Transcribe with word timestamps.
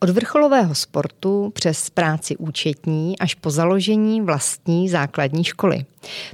Od 0.00 0.10
vrcholového 0.10 0.74
sportu 0.74 1.50
přes 1.54 1.90
práci 1.90 2.36
účetní 2.36 3.18
až 3.18 3.34
po 3.34 3.50
založení 3.50 4.20
vlastní 4.20 4.88
základní 4.88 5.44
školy. 5.44 5.84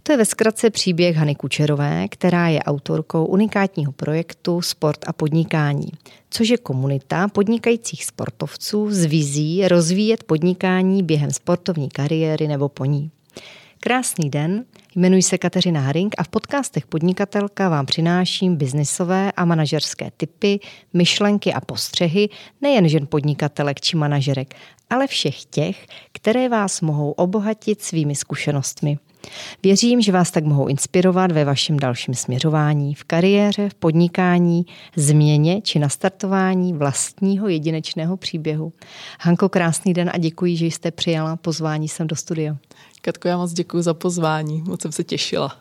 To 0.03 0.13
je 0.13 0.19
ve 0.19 0.25
zkratce 0.25 0.71
příběh 0.71 1.17
Hany 1.17 1.35
Kučerové, 1.35 2.09
která 2.09 2.49
je 2.49 2.63
autorkou 2.63 3.25
unikátního 3.25 3.93
projektu 3.93 4.63
Sport 4.63 5.05
a 5.07 5.13
podnikání, 5.13 5.89
což 6.31 6.49
je 6.49 6.59
komunita 6.59 7.29
podnikajících 7.29 8.05
sportovců 8.05 8.91
s 8.91 9.05
vizí 9.05 9.69
rozvíjet 9.69 10.25
podnikání 10.25 11.03
během 11.03 11.31
sportovní 11.31 11.89
kariéry 11.89 12.49
nebo 12.49 12.69
po 12.69 12.85
ní. 12.85 13.11
Krásný 13.85 14.31
den, 14.31 14.65
jmenuji 14.97 15.23
se 15.23 15.39
Kateřina 15.39 15.81
Haring 15.81 16.15
a 16.19 16.23
v 16.23 16.29
podcastech 16.29 16.87
Podnikatelka 16.87 17.69
vám 17.69 17.87
přináším 17.87 18.57
biznisové 18.57 19.33
a 19.33 19.45
manažerské 19.45 20.11
typy, 20.17 20.61
myšlenky 20.93 21.53
a 21.53 21.61
postřehy 21.61 22.29
nejen 22.61 22.89
žen 22.89 23.07
podnikatelek 23.07 23.81
či 23.81 23.97
manažerek, 23.97 24.55
ale 24.91 25.07
všech 25.07 25.45
těch, 25.45 25.87
které 26.13 26.49
vás 26.49 26.81
mohou 26.81 27.11
obohatit 27.11 27.83
svými 27.83 28.15
zkušenostmi. 28.15 28.99
Věřím, 29.63 30.01
že 30.01 30.13
vás 30.13 30.31
tak 30.31 30.45
mohou 30.45 30.67
inspirovat 30.67 31.33
ve 31.33 31.45
vašem 31.45 31.79
dalším 31.79 32.15
směřování 32.15 32.95
v 32.95 33.05
kariéře, 33.05 33.69
v 33.69 33.75
podnikání, 33.75 34.67
změně 34.97 35.61
či 35.61 35.79
nastartování 35.79 36.73
vlastního 36.73 37.49
jedinečného 37.49 38.17
příběhu. 38.17 38.73
Hanko, 39.21 39.49
krásný 39.49 39.95
den 39.95 40.11
a 40.15 40.19
děkuji, 40.19 40.57
že 40.57 40.67
jste 40.67 40.91
přijala 40.91 41.37
pozvání 41.37 41.89
sem 41.89 42.07
do 42.07 42.17
studia. 42.17 42.57
Katko, 43.05 43.29
já 43.29 43.37
moc 43.37 43.53
děkuji 43.53 43.83
za 43.83 43.95
pozvání, 43.95 44.63
moc 44.67 44.83
jsem 44.83 44.93
se 44.93 45.05
těšila. 45.05 45.57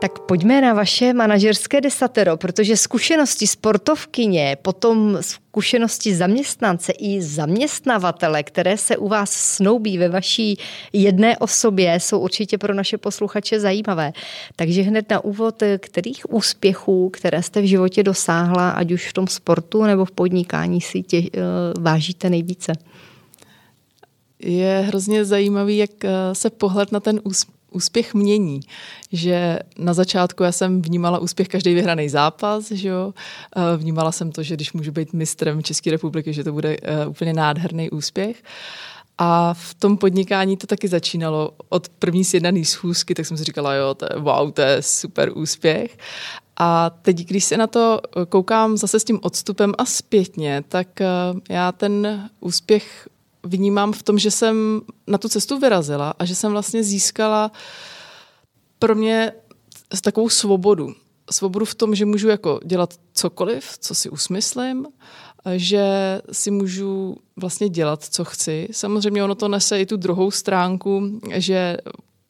Tak 0.00 0.18
pojďme 0.18 0.60
na 0.60 0.74
vaše 0.74 1.12
manažerské 1.12 1.80
desatero, 1.80 2.36
protože 2.36 2.76
zkušenosti 2.76 3.46
sportovkyně, 3.46 4.56
potom 4.62 5.18
zkušenosti 5.20 6.14
zaměstnance 6.14 6.92
i 6.92 7.22
zaměstnavatele, 7.22 8.42
které 8.42 8.76
se 8.76 8.96
u 8.96 9.08
vás 9.08 9.30
snoubí 9.30 9.98
ve 9.98 10.08
vaší 10.08 10.58
jedné 10.92 11.38
osobě, 11.38 12.00
jsou 12.00 12.18
určitě 12.18 12.58
pro 12.58 12.74
naše 12.74 12.98
posluchače 12.98 13.60
zajímavé. 13.60 14.12
Takže 14.56 14.82
hned 14.82 15.10
na 15.10 15.24
úvod, 15.24 15.62
kterých 15.78 16.32
úspěchů, 16.32 17.10
které 17.10 17.42
jste 17.42 17.60
v 17.60 17.68
životě 17.68 18.02
dosáhla, 18.02 18.70
ať 18.70 18.92
už 18.92 19.08
v 19.08 19.12
tom 19.12 19.26
sportu 19.26 19.82
nebo 19.82 20.04
v 20.04 20.10
podnikání, 20.10 20.80
si 20.80 21.02
tě, 21.02 21.18
eh, 21.18 21.40
vážíte 21.80 22.30
nejvíce? 22.30 22.72
Je 24.38 24.84
hrozně 24.86 25.24
zajímavý, 25.24 25.76
jak 25.76 26.04
eh, 26.04 26.10
se 26.32 26.50
pohled 26.50 26.92
na 26.92 27.00
ten 27.00 27.20
úspěch 27.24 27.59
úspěch 27.70 28.14
mění, 28.14 28.60
že 29.12 29.58
na 29.78 29.94
začátku 29.94 30.42
já 30.42 30.52
jsem 30.52 30.82
vnímala 30.82 31.18
úspěch 31.18 31.48
každý 31.48 31.74
vyhraný 31.74 32.08
zápas, 32.08 32.70
že 32.70 32.88
jo? 32.88 33.14
Eh, 33.56 33.76
vnímala 33.76 34.12
jsem 34.12 34.32
to, 34.32 34.42
že 34.42 34.54
když 34.54 34.72
můžu 34.72 34.92
být 34.92 35.12
mistrem 35.12 35.62
České 35.62 35.90
republiky, 35.90 36.32
že 36.32 36.44
to 36.44 36.52
bude 36.52 36.76
eh, 36.82 37.06
úplně 37.06 37.32
nádherný 37.32 37.90
úspěch. 37.90 38.42
A 39.22 39.54
v 39.54 39.74
tom 39.74 39.96
podnikání 39.96 40.56
to 40.56 40.66
taky 40.66 40.88
začínalo 40.88 41.50
od 41.68 41.88
první 41.88 42.24
sjednaný 42.24 42.64
schůzky, 42.64 43.14
tak 43.14 43.26
jsem 43.26 43.36
si 43.36 43.44
říkala, 43.44 43.74
jo, 43.74 43.94
to 43.94 44.04
je 44.04 44.20
wow, 44.20 44.52
to 44.52 44.62
je 44.62 44.82
super 44.82 45.32
úspěch. 45.34 45.98
A 46.56 46.90
teď, 46.90 47.16
když 47.16 47.44
se 47.44 47.56
na 47.56 47.66
to 47.66 48.00
koukám 48.28 48.76
zase 48.76 49.00
s 49.00 49.04
tím 49.04 49.18
odstupem 49.22 49.74
a 49.78 49.84
zpětně, 49.84 50.64
tak 50.68 51.00
eh, 51.00 51.06
já 51.48 51.72
ten 51.72 52.30
úspěch 52.40 53.08
vnímám 53.44 53.92
v 53.92 54.02
tom, 54.02 54.18
že 54.18 54.30
jsem 54.30 54.80
na 55.06 55.18
tu 55.18 55.28
cestu 55.28 55.58
vyrazila 55.58 56.14
a 56.18 56.24
že 56.24 56.34
jsem 56.34 56.52
vlastně 56.52 56.82
získala 56.82 57.50
pro 58.78 58.94
mě 58.94 59.32
takovou 60.02 60.28
svobodu. 60.28 60.94
Svobodu 61.30 61.64
v 61.64 61.74
tom, 61.74 61.94
že 61.94 62.06
můžu 62.06 62.28
jako 62.28 62.60
dělat 62.64 62.94
cokoliv, 63.12 63.78
co 63.78 63.94
si 63.94 64.10
usmyslím, 64.10 64.86
že 65.56 65.84
si 66.32 66.50
můžu 66.50 67.16
vlastně 67.36 67.68
dělat, 67.68 68.04
co 68.04 68.24
chci. 68.24 68.68
Samozřejmě 68.72 69.24
ono 69.24 69.34
to 69.34 69.48
nese 69.48 69.80
i 69.80 69.86
tu 69.86 69.96
druhou 69.96 70.30
stránku, 70.30 71.20
že 71.32 71.76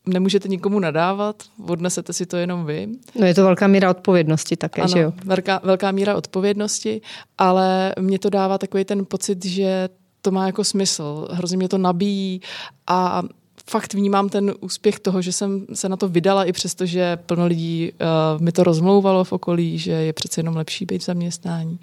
nemůžete 0.07 0.49
nikomu 0.49 0.79
nadávat, 0.79 1.43
odnesete 1.67 2.13
si 2.13 2.27
to 2.27 2.37
jenom 2.37 2.67
vy. 2.67 2.89
No 3.21 3.27
je 3.27 3.35
to 3.35 3.45
velká 3.45 3.67
míra 3.67 3.91
odpovědnosti 3.91 4.57
také, 4.57 4.83
ano, 4.83 4.89
že 4.89 4.99
jo? 4.99 5.13
Velká, 5.25 5.61
velká 5.65 5.91
míra 5.91 6.17
odpovědnosti, 6.17 7.01
ale 7.39 7.95
mě 8.01 8.19
to 8.19 8.31
dává 8.31 8.59
takový 8.59 8.85
ten 8.85 9.07
pocit, 9.07 9.45
že 9.45 9.89
to 10.23 10.31
má 10.31 10.47
jako 10.47 10.65
smysl, 10.65 11.29
hrozně 11.31 11.57
mě 11.57 11.69
to 11.69 11.79
nabíjí 11.79 12.41
a 12.87 13.23
fakt 13.71 13.95
vnímám 13.95 14.29
ten 14.29 14.55
úspěch 14.61 15.01
toho, 15.01 15.23
že 15.23 15.33
jsem 15.33 15.67
se 15.75 15.89
na 15.89 15.97
to 15.97 16.09
vydala 16.09 16.45
i 16.45 16.53
přesto, 16.53 16.87
že 16.87 17.17
plno 17.17 17.47
lidí 17.47 17.93
uh, 17.93 18.43
mi 18.43 18.53
to 18.53 18.65
rozmlouvalo 18.65 19.25
v 19.25 19.33
okolí, 19.33 19.79
že 19.79 19.93
je 19.93 20.13
přece 20.13 20.41
jenom 20.41 20.57
lepší 20.57 20.85
být 20.85 21.03
v 21.03 21.05
zaměstnání. 21.05 21.81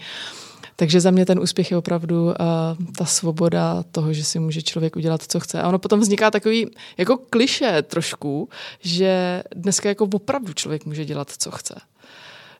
Takže 0.76 1.02
za 1.02 1.12
mě 1.12 1.26
ten 1.26 1.40
úspěch 1.40 1.72
je 1.72 1.78
opravdu 1.78 2.26
uh, 2.26 2.34
ta 2.98 3.06
svoboda 3.06 3.84
toho, 3.92 4.14
že 4.14 4.24
si 4.24 4.40
může 4.40 4.62
člověk 4.62 4.96
udělat, 4.96 5.24
co 5.28 5.40
chce. 5.40 5.62
A 5.62 5.68
ono 5.68 5.80
potom 5.80 6.00
vzniká 6.00 6.32
takový 6.32 6.68
jako 6.98 7.18
kliše 7.18 7.82
trošku, 7.82 8.50
že 8.80 9.44
dneska 9.56 9.90
jako 9.90 10.10
opravdu 10.14 10.54
člověk 10.54 10.86
může 10.86 11.06
dělat, 11.06 11.32
co 11.38 11.52
chce. 11.52 11.76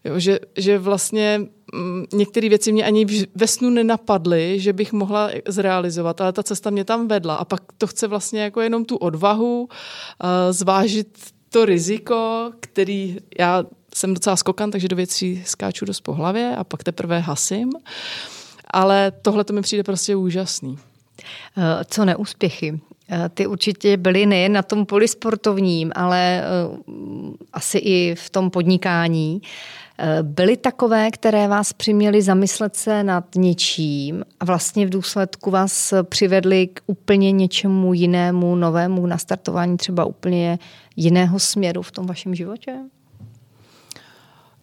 Jo, 0.08 0.20
že, 0.20 0.40
že 0.58 0.80
vlastně 0.80 1.42
mm, 1.74 2.06
některé 2.14 2.50
věci 2.50 2.72
mě 2.72 2.86
ani 2.86 3.06
ve 3.36 3.48
snu 3.48 3.70
nenapadly, 3.70 4.60
že 4.60 4.74
bych 4.74 4.94
mohla 4.94 5.30
zrealizovat, 5.48 6.22
ale 6.22 6.34
ta 6.34 6.44
cesta 6.44 6.70
mě 6.70 6.86
tam 6.86 7.08
vedla. 7.08 7.36
A 7.36 7.46
pak 7.46 7.62
to 7.78 7.88
chce 7.88 8.08
vlastně 8.08 8.42
jako 8.42 8.62
jenom 8.62 8.86
tu 8.86 8.98
odvahu, 8.98 9.62
uh, 9.62 9.68
zvážit 10.52 11.18
to 11.50 11.66
riziko, 11.66 12.52
který 12.60 13.18
já 13.40 13.64
jsem 13.96 14.14
docela 14.14 14.36
skokan, 14.36 14.72
takže 14.72 14.88
do 14.88 14.96
věcí 14.96 15.44
skáču 15.46 15.86
dost 15.86 16.02
po 16.02 16.14
hlavě 16.14 16.56
a 16.56 16.64
pak 16.64 16.84
teprve 16.84 17.20
hasím. 17.20 17.72
Ale 18.72 19.12
tohle 19.22 19.44
to 19.44 19.54
mi 19.54 19.62
přijde 19.62 19.84
prostě 19.84 20.16
úžasný. 20.16 20.78
Eh, 21.58 21.86
co 21.86 22.06
neúspěchy? 22.06 22.80
Eh, 23.10 23.30
ty 23.30 23.48
určitě 23.48 23.98
byly 23.98 24.26
nejen 24.26 24.54
na 24.54 24.62
tom 24.62 24.86
poli 24.86 25.08
sportovním, 25.08 25.92
ale 25.96 26.44
asi 27.54 27.78
i 27.78 28.16
v 28.16 28.30
tom 28.30 28.50
podnikání. 28.50 29.42
Byly 30.22 30.58
takové, 30.58 31.12
které 31.12 31.48
vás 31.48 31.74
přiměly 31.74 32.22
zamyslet 32.22 32.76
se 32.76 33.04
nad 33.04 33.26
něčím 33.36 34.26
a 34.40 34.46
vlastně 34.46 34.86
v 34.86 34.90
důsledku 34.90 35.52
vás 35.52 35.94
přivedly 36.04 36.68
k 36.68 36.82
úplně 36.86 37.32
něčemu 37.32 37.94
jinému, 37.94 38.56
novému 38.56 39.06
nastartování 39.06 39.78
třeba 39.78 40.06
úplně 40.06 40.60
jiného 40.96 41.40
směru 41.40 41.82
v 41.82 41.92
tom 41.92 42.06
vašem 42.06 42.36
životě? 42.36 42.76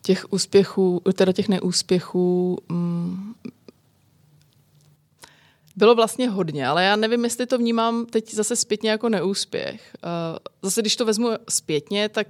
Těch 0.03 0.33
úspěchů, 0.33 1.03
teda 1.15 1.33
těch 1.33 1.49
neúspěchů, 1.49 2.59
mm, 2.69 3.35
bylo 5.77 5.95
vlastně 5.95 6.29
hodně, 6.29 6.67
ale 6.67 6.85
já 6.85 6.97
nevím, 6.97 7.25
jestli 7.25 7.47
to 7.47 7.59
vnímám 7.59 8.07
teď 8.07 8.35
zase 8.35 8.57
zpětně 8.57 8.91
jako 8.91 9.09
neúspěch. 9.09 9.97
Eh, 10.05 10.39
zase, 10.63 10.81
když 10.81 10.97
to 10.97 11.05
vezmu 11.05 11.31
zpětně, 11.49 12.09
tak 12.09 12.27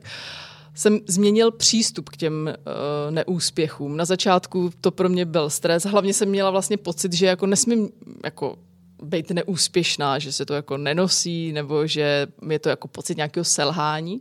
jsem 0.75 1.00
změnil 1.06 1.50
přístup 1.50 2.09
k 2.09 2.16
těm 2.16 2.55
uh, 2.59 3.15
neúspěchům. 3.15 3.97
Na 3.97 4.05
začátku 4.05 4.71
to 4.81 4.91
pro 4.91 5.09
mě 5.09 5.25
byl 5.25 5.50
stres. 5.50 5.84
Hlavně 5.84 6.15
jsem 6.15 6.28
měla 6.28 6.50
vlastně 6.50 6.77
pocit, 6.77 7.12
že 7.12 7.27
jako 7.27 7.47
nesmím 7.47 7.91
jako 8.25 8.59
být 9.03 9.31
neúspěšná, 9.31 10.19
že 10.19 10.32
se 10.32 10.47
to 10.47 10.55
jako 10.55 10.76
nenosí, 10.76 11.53
nebo 11.53 11.87
že 11.87 12.26
je 12.50 12.59
to 12.59 12.69
jako 12.69 12.88
pocit 12.88 13.16
nějakého 13.16 13.44
selhání. 13.44 14.21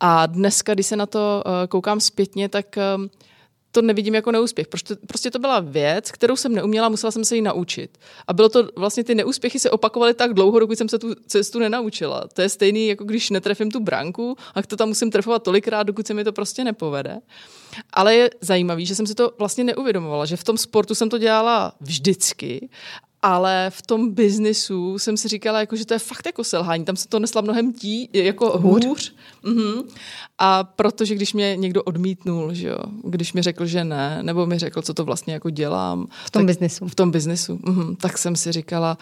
A 0.00 0.26
dneska, 0.26 0.74
když 0.74 0.86
se 0.86 0.96
na 0.96 1.06
to 1.06 1.42
uh, 1.46 1.52
koukám 1.68 2.00
zpětně, 2.00 2.48
tak 2.48 2.66
uh, 2.96 3.06
to 3.72 3.82
nevidím 3.82 4.14
jako 4.14 4.32
neúspěch. 4.32 4.68
Prostě, 4.68 4.96
prostě 5.06 5.30
to 5.30 5.38
byla 5.38 5.60
věc, 5.60 6.10
kterou 6.10 6.36
jsem 6.36 6.54
neuměla, 6.54 6.88
musela 6.88 7.10
jsem 7.10 7.24
se 7.24 7.36
ji 7.36 7.42
naučit. 7.42 7.98
A 8.26 8.32
bylo 8.32 8.48
to 8.48 8.68
vlastně 8.76 9.04
ty 9.04 9.14
neúspěchy 9.14 9.58
se 9.58 9.70
opakovaly 9.70 10.14
tak 10.14 10.34
dlouho, 10.34 10.58
dokud 10.58 10.78
jsem 10.78 10.88
se 10.88 10.98
tu 10.98 11.14
cestu 11.26 11.58
nenaučila. 11.58 12.24
To 12.32 12.42
je 12.42 12.48
stejný, 12.48 12.88
jako 12.88 13.04
když 13.04 13.30
netrefím 13.30 13.70
tu 13.70 13.80
branku 13.80 14.36
a 14.54 14.62
to 14.62 14.76
tam 14.76 14.88
musím 14.88 15.10
trefovat 15.10 15.42
tolikrát, 15.42 15.82
dokud 15.82 16.06
se 16.06 16.14
mi 16.14 16.24
to 16.24 16.32
prostě 16.32 16.64
nepovede. 16.64 17.18
Ale 17.92 18.14
je 18.14 18.30
zajímavý, 18.40 18.86
že 18.86 18.94
jsem 18.94 19.06
si 19.06 19.14
to 19.14 19.32
vlastně 19.38 19.64
neuvědomovala, 19.64 20.26
že 20.26 20.36
v 20.36 20.44
tom 20.44 20.58
sportu 20.58 20.94
jsem 20.94 21.10
to 21.10 21.18
dělala 21.18 21.72
vždycky 21.80 22.68
ale 23.22 23.66
v 23.70 23.82
tom 23.82 24.14
biznisu 24.14 24.98
jsem 24.98 25.16
si 25.16 25.28
říkala, 25.28 25.60
jako, 25.60 25.76
že 25.76 25.86
to 25.86 25.94
je 25.94 25.98
fakt 25.98 26.26
jako 26.26 26.44
selhání. 26.44 26.84
Tam 26.84 26.96
se 26.96 27.08
to 27.08 27.18
nesla 27.18 27.40
mnohem 27.40 27.72
tí, 27.72 28.08
jako 28.12 28.58
hůř. 28.58 28.84
hůř. 28.84 29.14
Mm-hmm. 29.44 29.84
A 30.38 30.64
protože 30.64 31.14
když 31.14 31.32
mě 31.32 31.56
někdo 31.56 31.82
odmítnul, 31.82 32.54
že 32.54 32.68
jo, 32.68 32.78
když 33.04 33.32
mi 33.32 33.42
řekl, 33.42 33.66
že 33.66 33.84
ne, 33.84 34.18
nebo 34.22 34.46
mi 34.46 34.58
řekl, 34.58 34.82
co 34.82 34.94
to 34.94 35.04
vlastně 35.04 35.34
jako 35.34 35.50
dělám. 35.50 36.08
V 36.26 36.30
tom 36.30 36.40
tak, 36.40 36.46
biznisu. 36.46 36.88
V 36.88 36.94
tom 36.94 37.10
biznisu. 37.10 37.56
Mm-hmm. 37.56 37.96
Tak 37.96 38.18
jsem 38.18 38.36
si 38.36 38.52
říkala, 38.52 38.98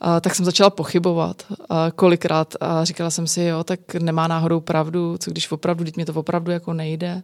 a, 0.00 0.20
tak 0.20 0.34
jsem 0.34 0.44
začala 0.44 0.70
pochybovat 0.70 1.42
a 1.68 1.90
kolikrát 1.90 2.54
a 2.60 2.84
říkala 2.84 3.10
jsem 3.10 3.26
si, 3.26 3.42
jo, 3.42 3.64
tak 3.64 3.94
nemá 3.94 4.28
náhodou 4.28 4.60
pravdu, 4.60 5.16
co 5.18 5.30
když 5.30 5.52
opravdu, 5.52 5.84
teď 5.84 5.96
mě 5.96 6.06
to 6.06 6.12
opravdu 6.12 6.52
jako 6.52 6.72
nejde. 6.72 7.22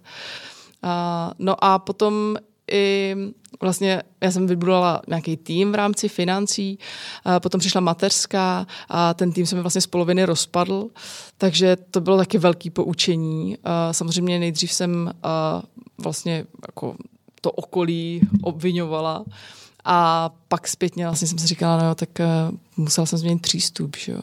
A, 0.83 1.33
no 1.39 1.65
a 1.65 1.79
potom 1.79 2.37
i 2.71 3.17
vlastně 3.61 4.03
já 4.21 4.31
jsem 4.31 4.47
vybudovala 4.47 5.03
nějaký 5.09 5.37
tým 5.37 5.73
v 5.73 5.75
rámci 5.75 6.09
financí, 6.09 6.79
potom 7.39 7.59
přišla 7.59 7.81
mateřská 7.81 8.67
a 8.89 9.15
ten 9.15 9.33
tým 9.33 9.47
se 9.47 9.57
mi 9.57 9.63
vlastně 9.63 9.81
z 9.81 9.87
poloviny 9.87 10.25
rozpadl, 10.25 10.89
takže 11.39 11.77
to 11.91 12.01
bylo 12.01 12.17
taky 12.17 12.39
velký 12.39 12.71
poučení. 12.71 13.57
Samozřejmě 13.93 14.39
nejdřív 14.39 14.73
jsem 14.73 15.11
vlastně 15.99 16.45
jako 16.67 16.97
to 17.41 17.51
okolí 17.51 18.21
obvinovala 18.43 19.25
a 19.85 20.31
pak 20.49 20.69
zpětně 20.69 21.07
vlastně 21.07 21.29
jsem 21.29 21.39
si 21.39 21.47
říkala, 21.47 21.77
no 21.77 21.89
jo, 21.89 21.95
tak 21.95 22.09
musela 22.77 23.07
jsem 23.07 23.19
změnit 23.19 23.43
přístup, 23.43 23.97
že 23.97 24.13
jo. 24.13 24.21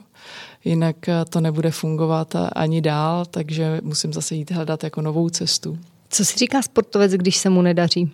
Jinak 0.66 0.96
to 1.30 1.42
nebude 1.42 1.72
fungovat 1.72 2.36
ani 2.56 2.82
dál, 2.82 3.26
takže 3.26 3.80
musím 3.84 4.14
zase 4.14 4.36
jít 4.36 4.52
hledat 4.52 4.84
jako 4.84 5.02
novou 5.02 5.30
cestu. 5.30 5.78
Co 6.10 6.26
si 6.26 6.38
říká 6.38 6.62
sportovec, 6.62 7.12
když 7.12 7.38
se 7.38 7.50
mu 7.50 7.62
nedaří? 7.62 8.12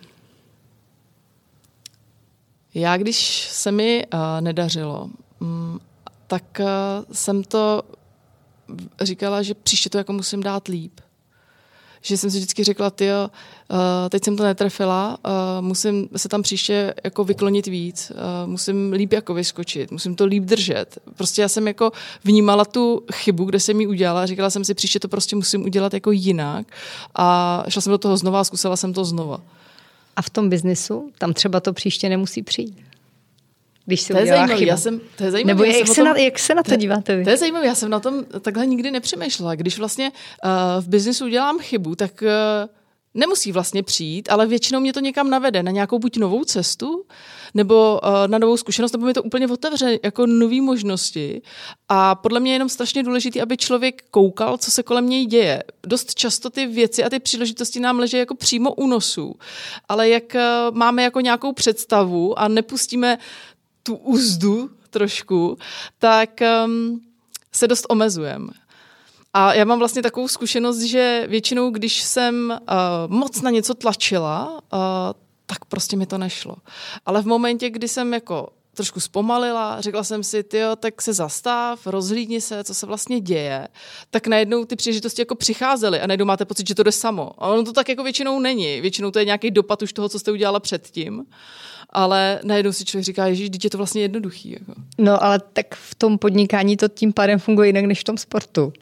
Já, 2.76 2.98
když 2.98 3.48
se 3.52 3.72
mi 3.72 4.06
uh, 4.14 4.20
nedařilo, 4.40 5.10
um, 5.40 5.80
tak 6.28 6.44
uh, 6.60 6.66
jsem 7.12 7.44
to 7.44 7.82
říkala, 9.02 9.42
že 9.42 9.54
příště 9.54 9.90
to 9.90 9.98
jako 9.98 10.14
musím 10.14 10.44
dát 10.44 10.68
líp. 10.68 11.00
Že 12.02 12.18
jsem 12.18 12.32
si 12.32 12.38
vždycky 12.38 12.64
řekla, 12.64 12.90
ty 12.90 13.10
uh, 13.10 13.80
teď 14.10 14.24
jsem 14.24 14.38
to 14.38 14.44
netrefila, 14.44 15.18
uh, 15.26 15.66
musím 15.66 16.10
se 16.18 16.30
tam 16.30 16.42
příště 16.42 16.94
jako 17.04 17.24
vyklonit 17.24 17.68
víc, 17.68 18.12
uh, 18.12 18.50
musím 18.50 18.92
líp 18.92 19.14
jako 19.14 19.34
vyskočit, 19.34 19.92
musím 19.92 20.16
to 20.16 20.26
líp 20.26 20.44
držet. 20.44 20.98
Prostě 21.16 21.42
já 21.42 21.50
jsem 21.50 21.68
jako 21.68 21.92
vnímala 22.24 22.66
tu 22.66 23.04
chybu, 23.14 23.46
kde 23.46 23.60
jsem 23.60 23.82
ji 23.82 23.88
udělala, 23.88 24.26
říkala 24.26 24.50
jsem 24.50 24.64
si, 24.66 24.74
příště 24.74 25.00
to 25.00 25.08
prostě 25.08 25.36
musím 25.36 25.64
udělat 25.64 25.94
jako 25.94 26.12
jinak 26.12 26.68
a 27.16 27.64
šla 27.68 27.82
jsem 27.82 27.92
do 27.92 27.98
toho 27.98 28.18
znova 28.18 28.40
a 28.40 28.44
zkusila 28.44 28.76
jsem 28.76 28.94
to 28.94 29.06
znova. 29.06 29.42
A 30.16 30.22
v 30.22 30.30
tom 30.30 30.50
biznesu, 30.50 31.12
tam 31.18 31.34
třeba 31.34 31.60
to 31.60 31.74
příště 31.74 32.10
nemusí 32.10 32.44
přijít. 32.44 32.78
Když 33.86 34.02
se 34.02 34.14
to 34.14 34.20
je 34.20 34.26
zajímavé, 34.26 34.66
já 34.66 34.78
jsem, 34.78 35.02
to 35.16 35.24
je 35.24 35.32
zajímavý, 35.32 35.48
Nebo 35.48 35.78
jak, 35.78 35.88
se 35.88 35.96
tom, 35.96 36.06
na, 36.06 36.18
jak 36.18 36.40
se 36.40 36.56
na 36.56 36.64
to, 36.64 36.72
to 36.72 36.78
díváte 36.78 37.16
vy? 37.16 37.24
To 37.24 37.30
je 37.30 37.38
zajímavé, 37.38 37.66
já 37.66 37.76
jsem 37.76 37.90
na 37.90 38.00
tom 38.00 38.26
takhle 38.42 38.66
nikdy 38.66 38.92
nepřemýšlela. 38.92 39.56
Když 39.56 39.78
vlastně 39.78 40.12
uh, 40.12 40.84
v 40.84 40.88
biznesu 40.88 41.26
udělám 41.26 41.60
chybu, 41.60 41.96
tak 41.96 42.22
uh, 42.22 42.28
nemusí 43.14 43.52
vlastně 43.52 43.84
přijít, 43.84 44.30
ale 44.32 44.46
většinou 44.46 44.80
mě 44.80 44.94
to 44.94 45.00
někam 45.00 45.30
navede, 45.30 45.64
na 45.64 45.72
nějakou 45.72 46.00
buď 46.00 46.18
novou 46.18 46.44
cestu, 46.44 47.06
nebo 47.56 48.00
uh, 48.04 48.10
na 48.28 48.38
novou 48.38 48.58
zkušenost, 48.58 48.92
nebo 48.92 49.06
mi 49.06 49.14
to 49.14 49.24
úplně 49.24 49.48
otevře 49.48 50.00
jako 50.04 50.26
nové 50.26 50.62
možnosti. 50.62 51.42
A 51.90 52.16
podle 52.16 52.40
mě 52.40 52.52
je 52.52 52.56
jenom 52.56 52.70
strašně 52.70 53.04
důležité, 53.04 53.42
aby 53.42 53.58
člověk 53.58 54.04
koukal, 54.12 54.58
co 54.58 54.72
se 54.72 54.84
kolem 54.84 55.10
něj 55.10 55.26
děje. 55.26 55.64
Dost 55.88 56.16
často 56.16 56.50
ty 56.50 56.66
věci 56.66 57.04
a 57.04 57.10
ty 57.10 57.20
příležitosti 57.20 57.80
nám 57.80 58.00
leží 58.00 58.18
jako 58.18 58.36
přímo 58.36 58.74
u 58.74 58.88
nosu, 58.88 59.36
ale 59.90 60.10
jak 60.10 60.24
uh, 60.36 60.76
máme 60.78 61.04
jako 61.04 61.20
nějakou 61.20 61.54
představu 61.54 62.40
a 62.40 62.48
nepustíme 62.48 63.18
tu 63.84 63.96
úzdu 63.96 64.70
trošku, 64.90 65.58
tak 66.00 66.30
um, 66.66 67.02
se 67.52 67.68
dost 67.68 67.86
omezujeme. 67.90 68.48
A 69.34 69.54
já 69.54 69.66
mám 69.66 69.80
vlastně 69.80 70.02
takovou 70.02 70.28
zkušenost, 70.28 70.80
že 70.80 71.26
většinou, 71.28 71.70
když 71.70 72.02
jsem 72.02 72.60
uh, 72.62 73.16
moc 73.16 73.42
na 73.42 73.50
něco 73.50 73.74
tlačila, 73.74 74.62
uh, 74.74 74.80
tak 75.46 75.66
prostě 75.66 75.98
mi 75.98 76.06
to 76.06 76.18
nešlo. 76.18 76.56
Ale 77.06 77.22
v 77.22 77.26
momentě, 77.26 77.70
kdy 77.70 77.88
jsem 77.88 78.14
jako 78.14 78.50
trošku 78.76 79.00
zpomalila, 79.00 79.82
řekla 79.82 80.04
jsem 80.04 80.24
si, 80.24 80.44
ty 80.44 80.60
tak 80.80 81.02
se 81.02 81.14
zastav, 81.14 81.88
rozhlídni 81.88 82.42
se, 82.42 82.64
co 82.64 82.74
se 82.74 82.86
vlastně 82.86 83.20
děje, 83.20 83.68
tak 84.10 84.28
najednou 84.28 84.66
ty 84.66 84.76
příležitosti 84.76 85.22
jako 85.22 85.36
přicházely 85.36 86.02
a 86.02 86.08
najednou 86.08 86.26
máte 86.26 86.46
pocit, 86.46 86.68
že 86.68 86.76
to 86.76 86.84
jde 86.84 86.92
samo. 86.92 87.32
A 87.38 87.48
ono 87.48 87.64
to 87.64 87.74
tak 87.74 87.90
jako 87.90 88.04
většinou 88.04 88.40
není. 88.40 88.82
Většinou 88.82 89.12
to 89.12 89.20
je 89.20 89.26
nějaký 89.26 89.52
dopad 89.52 89.82
už 89.82 89.94
toho, 89.94 90.10
co 90.10 90.20
jste 90.20 90.32
udělala 90.32 90.60
předtím. 90.60 91.26
Ale 91.90 92.40
najednou 92.44 92.72
si 92.72 92.86
člověk 92.86 93.06
říká, 93.06 93.34
že 93.34 93.44
je 93.64 93.70
to 93.70 93.78
vlastně 93.78 94.02
jednoduchý. 94.02 94.52
Jako. 94.52 94.74
No, 94.98 95.24
ale 95.24 95.40
tak 95.54 95.76
v 95.76 95.96
tom 95.96 96.18
podnikání 96.18 96.78
to 96.78 96.88
tím 96.88 97.14
pádem 97.14 97.40
funguje 97.40 97.70
jinak 97.70 97.86
než 97.86 98.00
v 98.00 98.04
tom 98.04 98.18
sportu. 98.18 98.74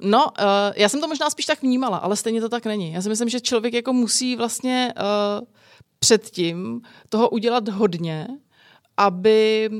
No, 0.00 0.26
uh, 0.26 0.44
já 0.76 0.88
jsem 0.88 1.00
to 1.00 1.08
možná 1.08 1.30
spíš 1.30 1.46
tak 1.46 1.62
vnímala, 1.62 1.96
ale 1.96 2.16
stejně 2.16 2.40
to 2.40 2.48
tak 2.48 2.66
není. 2.66 2.92
Já 2.92 3.02
si 3.02 3.08
myslím, 3.08 3.28
že 3.28 3.40
člověk 3.40 3.74
jako 3.74 3.92
musí 3.92 4.36
vlastně 4.36 4.94
uh, 4.96 5.46
předtím 6.00 6.82
toho 7.08 7.30
udělat 7.30 7.68
hodně, 7.68 8.28
aby 8.96 9.70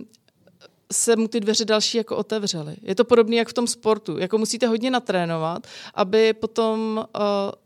se 0.92 1.16
mu 1.16 1.28
ty 1.28 1.40
dveře 1.40 1.64
další 1.64 1.98
jako 1.98 2.16
otevřely. 2.16 2.76
Je 2.82 2.94
to 2.94 3.04
podobné 3.04 3.36
jak 3.36 3.48
v 3.48 3.52
tom 3.52 3.66
sportu. 3.66 4.18
Jako 4.18 4.38
musíte 4.38 4.66
hodně 4.66 4.90
natrénovat, 4.90 5.66
aby 5.94 6.32
potom 6.32 7.04
uh, 7.16 7.22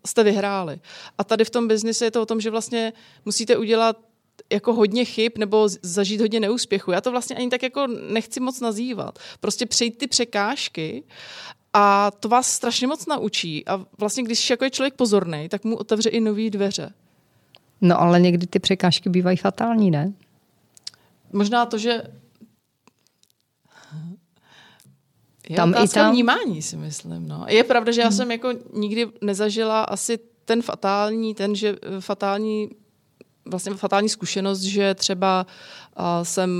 jste 0.06 0.22
vyhráli. 0.22 0.80
A 1.18 1.24
tady 1.24 1.44
v 1.44 1.50
tom 1.50 1.68
biznise 1.68 2.04
je 2.04 2.10
to 2.10 2.22
o 2.22 2.26
tom, 2.26 2.40
že 2.40 2.50
vlastně 2.50 2.92
musíte 3.24 3.56
udělat 3.56 3.96
jako 4.52 4.74
hodně 4.74 5.04
chyb 5.04 5.32
nebo 5.38 5.68
zažít 5.82 6.20
hodně 6.20 6.40
neúspěchu. 6.40 6.90
Já 6.90 7.00
to 7.00 7.10
vlastně 7.10 7.36
ani 7.36 7.48
tak 7.48 7.62
jako 7.62 7.86
nechci 7.86 8.40
moc 8.40 8.60
nazývat. 8.60 9.18
Prostě 9.40 9.66
přejít 9.66 9.98
ty 9.98 10.06
překážky 10.06 11.04
a 11.72 12.10
to 12.10 12.28
vás 12.28 12.52
strašně 12.52 12.86
moc 12.86 13.06
naučí. 13.06 13.66
A 13.66 13.86
vlastně, 13.98 14.22
když 14.22 14.50
jako 14.50 14.64
je 14.64 14.70
člověk 14.70 14.94
pozorný, 14.94 15.48
tak 15.48 15.64
mu 15.64 15.76
otevře 15.76 16.10
i 16.10 16.20
nové 16.20 16.50
dveře. 16.50 16.92
No 17.84 18.00
ale 18.00 18.20
někdy 18.20 18.46
ty 18.46 18.58
překážky 18.58 19.08
bývají 19.08 19.36
fatální, 19.36 19.90
ne? 19.90 20.12
Možná 21.32 21.66
to, 21.66 21.78
že 21.78 22.02
je 25.48 25.56
tam 25.56 25.74
i 25.84 25.88
tam 25.88 26.12
vnímání, 26.12 26.62
si 26.62 26.76
myslím. 26.76 27.28
No. 27.28 27.44
Je 27.48 27.64
pravda, 27.64 27.92
že 27.92 28.00
já 28.00 28.06
hmm. 28.06 28.16
jsem 28.16 28.30
jako 28.30 28.52
nikdy 28.72 29.06
nezažila 29.20 29.82
asi 29.82 30.18
ten 30.44 30.62
fatální, 30.62 31.34
ten, 31.34 31.54
že 31.54 31.76
fatální 32.00 32.68
vlastně 33.46 33.74
fatální 33.74 34.08
zkušenost, 34.08 34.60
že 34.60 34.94
třeba 34.94 35.46
uh, 35.98 36.04
jsem, 36.22 36.50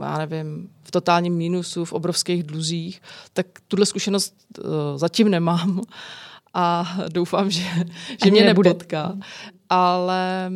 já 0.00 0.18
nevím, 0.18 0.70
v 0.82 0.90
totálním 0.90 1.34
mínusu, 1.34 1.84
v 1.84 1.92
obrovských 1.92 2.42
dluzích, 2.42 3.02
tak 3.32 3.46
tuhle 3.68 3.86
zkušenost 3.86 4.34
uh, 4.58 4.64
zatím 4.96 5.28
nemám 5.28 5.80
a 6.54 6.96
doufám, 7.08 7.50
že, 7.50 7.64
že 8.24 8.30
mě 8.30 8.44
nebude. 8.44 8.70
nepotká. 8.70 9.16
Ale 9.74 10.50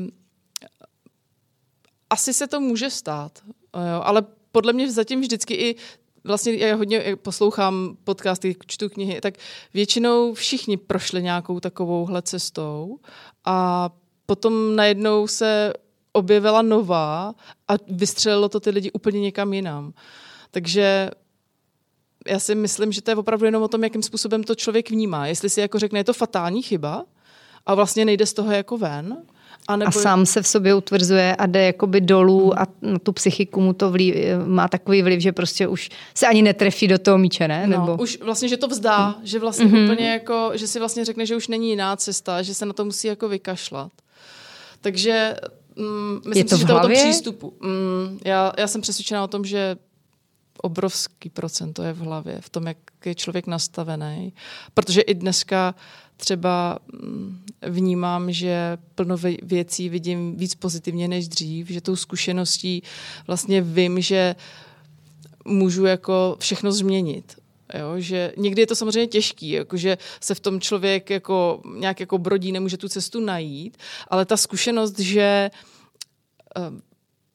asi 2.11 2.35
se 2.35 2.47
to 2.47 2.61
může 2.61 2.91
stát. 2.91 3.39
Jo, 3.75 4.01
ale 4.03 4.23
podle 4.53 4.73
mě 4.73 4.93
zatím 4.93 5.21
vždycky 5.21 5.55
i 5.55 5.77
vlastně 6.25 6.57
já 6.57 6.77
hodně 6.77 7.17
poslouchám 7.17 7.97
podcasty, 8.05 8.57
čtu 8.67 8.89
knihy, 8.89 9.21
tak 9.21 9.35
většinou 9.75 10.35
všichni 10.35 10.77
prošli 10.77 11.23
nějakou 11.23 11.61
takovouhle 11.61 12.23
cestou 12.23 12.99
a 13.45 13.91
potom 14.27 14.77
najednou 14.77 15.27
se 15.27 15.73
objevila 16.13 16.63
nová 16.63 17.35
a 17.69 17.73
vystřelilo 17.89 18.49
to 18.49 18.61
ty 18.61 18.71
lidi 18.71 18.93
úplně 18.93 19.21
někam 19.21 19.53
jinam. 19.53 19.93
Takže 20.51 21.11
já 22.27 22.39
si 22.39 22.55
myslím, 22.55 22.93
že 22.93 23.03
to 23.03 23.11
je 23.11 23.17
opravdu 23.17 23.47
jenom 23.47 23.63
o 23.63 23.69
tom, 23.69 23.85
jakým 23.85 24.03
způsobem 24.03 24.45
to 24.45 24.55
člověk 24.55 24.91
vnímá. 24.91 25.27
Jestli 25.27 25.51
si 25.51 25.61
jako 25.61 25.79
řekne, 25.79 25.99
je 25.99 26.05
to 26.05 26.13
fatální 26.13 26.63
chyba 26.63 27.05
a 27.67 27.75
vlastně 27.75 28.05
nejde 28.05 28.27
z 28.27 28.33
toho 28.33 28.53
jako 28.53 28.79
ven, 28.79 29.17
a, 29.69 29.77
nebo... 29.77 29.89
a 29.89 29.93
sám 29.93 30.27
se 30.27 30.43
v 30.43 30.49
sobě 30.49 30.75
utvrzuje 30.75 31.37
a 31.37 31.47
jde 31.47 31.65
jakoby 31.65 32.01
dolů 32.01 32.61
a 32.61 32.67
na 32.83 32.99
tu 32.99 33.13
psychiku 33.13 33.61
mu 33.61 33.73
to 33.73 33.91
vliv, 33.91 34.15
má 34.47 34.69
takový 34.69 35.03
vliv, 35.03 35.21
že 35.21 35.33
prostě 35.33 35.69
už 35.69 35.91
se 36.15 36.27
ani 36.27 36.43
netrefí 36.43 36.89
do 36.89 36.99
toho 36.99 37.19
míče, 37.19 37.49
ne? 37.49 37.67
No, 37.67 37.81
nebo... 37.81 38.03
už 38.03 38.19
vlastně, 38.21 38.49
že 38.49 38.57
to 38.57 38.69
vzdá, 38.69 39.09
hmm. 39.09 39.27
že 39.27 39.39
vlastně 39.39 39.67
hmm. 39.67 39.85
úplně 39.85 40.11
jako, 40.11 40.51
že 40.55 40.67
si 40.67 40.79
vlastně 40.79 41.05
řekne, 41.05 41.27
že 41.27 41.37
už 41.37 41.49
není 41.49 41.71
jiná 41.71 41.97
cesta, 41.97 42.43
že 42.43 42.55
se 42.55 42.67
na 42.67 42.73
to 42.73 42.85
musí 42.85 43.09
jako 43.09 43.29
vykašlat. 43.29 43.93
Takže 44.81 45.37
mm, 45.77 46.15
myslím 46.15 46.37
je 46.37 46.45
to 46.45 46.57
si, 46.57 46.61
že 46.61 46.67
to 46.67 46.77
o 46.77 46.81
tom 46.81 46.93
přístupu. 46.93 47.55
Mm, 47.61 48.19
já, 48.25 48.53
já 48.59 48.67
jsem 48.67 48.81
přesvědčená 48.81 49.25
o 49.25 49.29
tom, 49.29 49.45
že 49.45 49.77
obrovský 50.63 51.31
procento 51.31 51.83
je 51.83 51.93
v 51.93 51.99
hlavě, 51.99 52.41
v 52.41 52.49
tom, 52.49 52.67
jak 52.67 52.77
je 53.05 53.15
člověk 53.15 53.47
nastavený. 53.47 54.33
Protože 54.75 55.01
i 55.01 55.15
dneska 55.15 55.75
třeba 56.17 56.79
mm, 56.93 57.41
vnímám, 57.69 58.33
že 58.33 58.79
plno 58.95 59.17
věcí 59.43 59.89
vidím 59.89 60.37
víc 60.37 60.55
pozitivně 60.55 61.09
než 61.09 61.29
dřív, 61.29 61.69
že 61.69 61.81
tou 61.81 61.97
zkušeností 61.97 62.83
vlastně 63.27 63.63
vím, 63.63 64.01
že 64.01 64.35
můžu 65.45 65.85
jako 65.85 66.37
všechno 66.41 66.73
změnit. 66.73 67.37
Jo, 67.75 67.95
že 67.97 68.33
někdy 68.37 68.63
je 68.63 68.67
to 68.67 68.77
samozřejmě 68.77 69.07
těžký, 69.07 69.51
jako 69.51 69.77
že 69.77 69.99
se 70.21 70.35
v 70.35 70.41
tom 70.41 70.61
člověk 70.61 71.11
jako 71.11 71.63
nějak 71.79 72.01
jako 72.01 72.19
brodí, 72.19 72.53
nemůže 72.53 72.77
tu 72.77 72.89
cestu 72.89 73.21
najít, 73.21 73.77
ale 74.09 74.25
ta 74.25 74.37
zkušenost, 74.37 74.99
že 74.99 75.51
eh, 76.57 76.61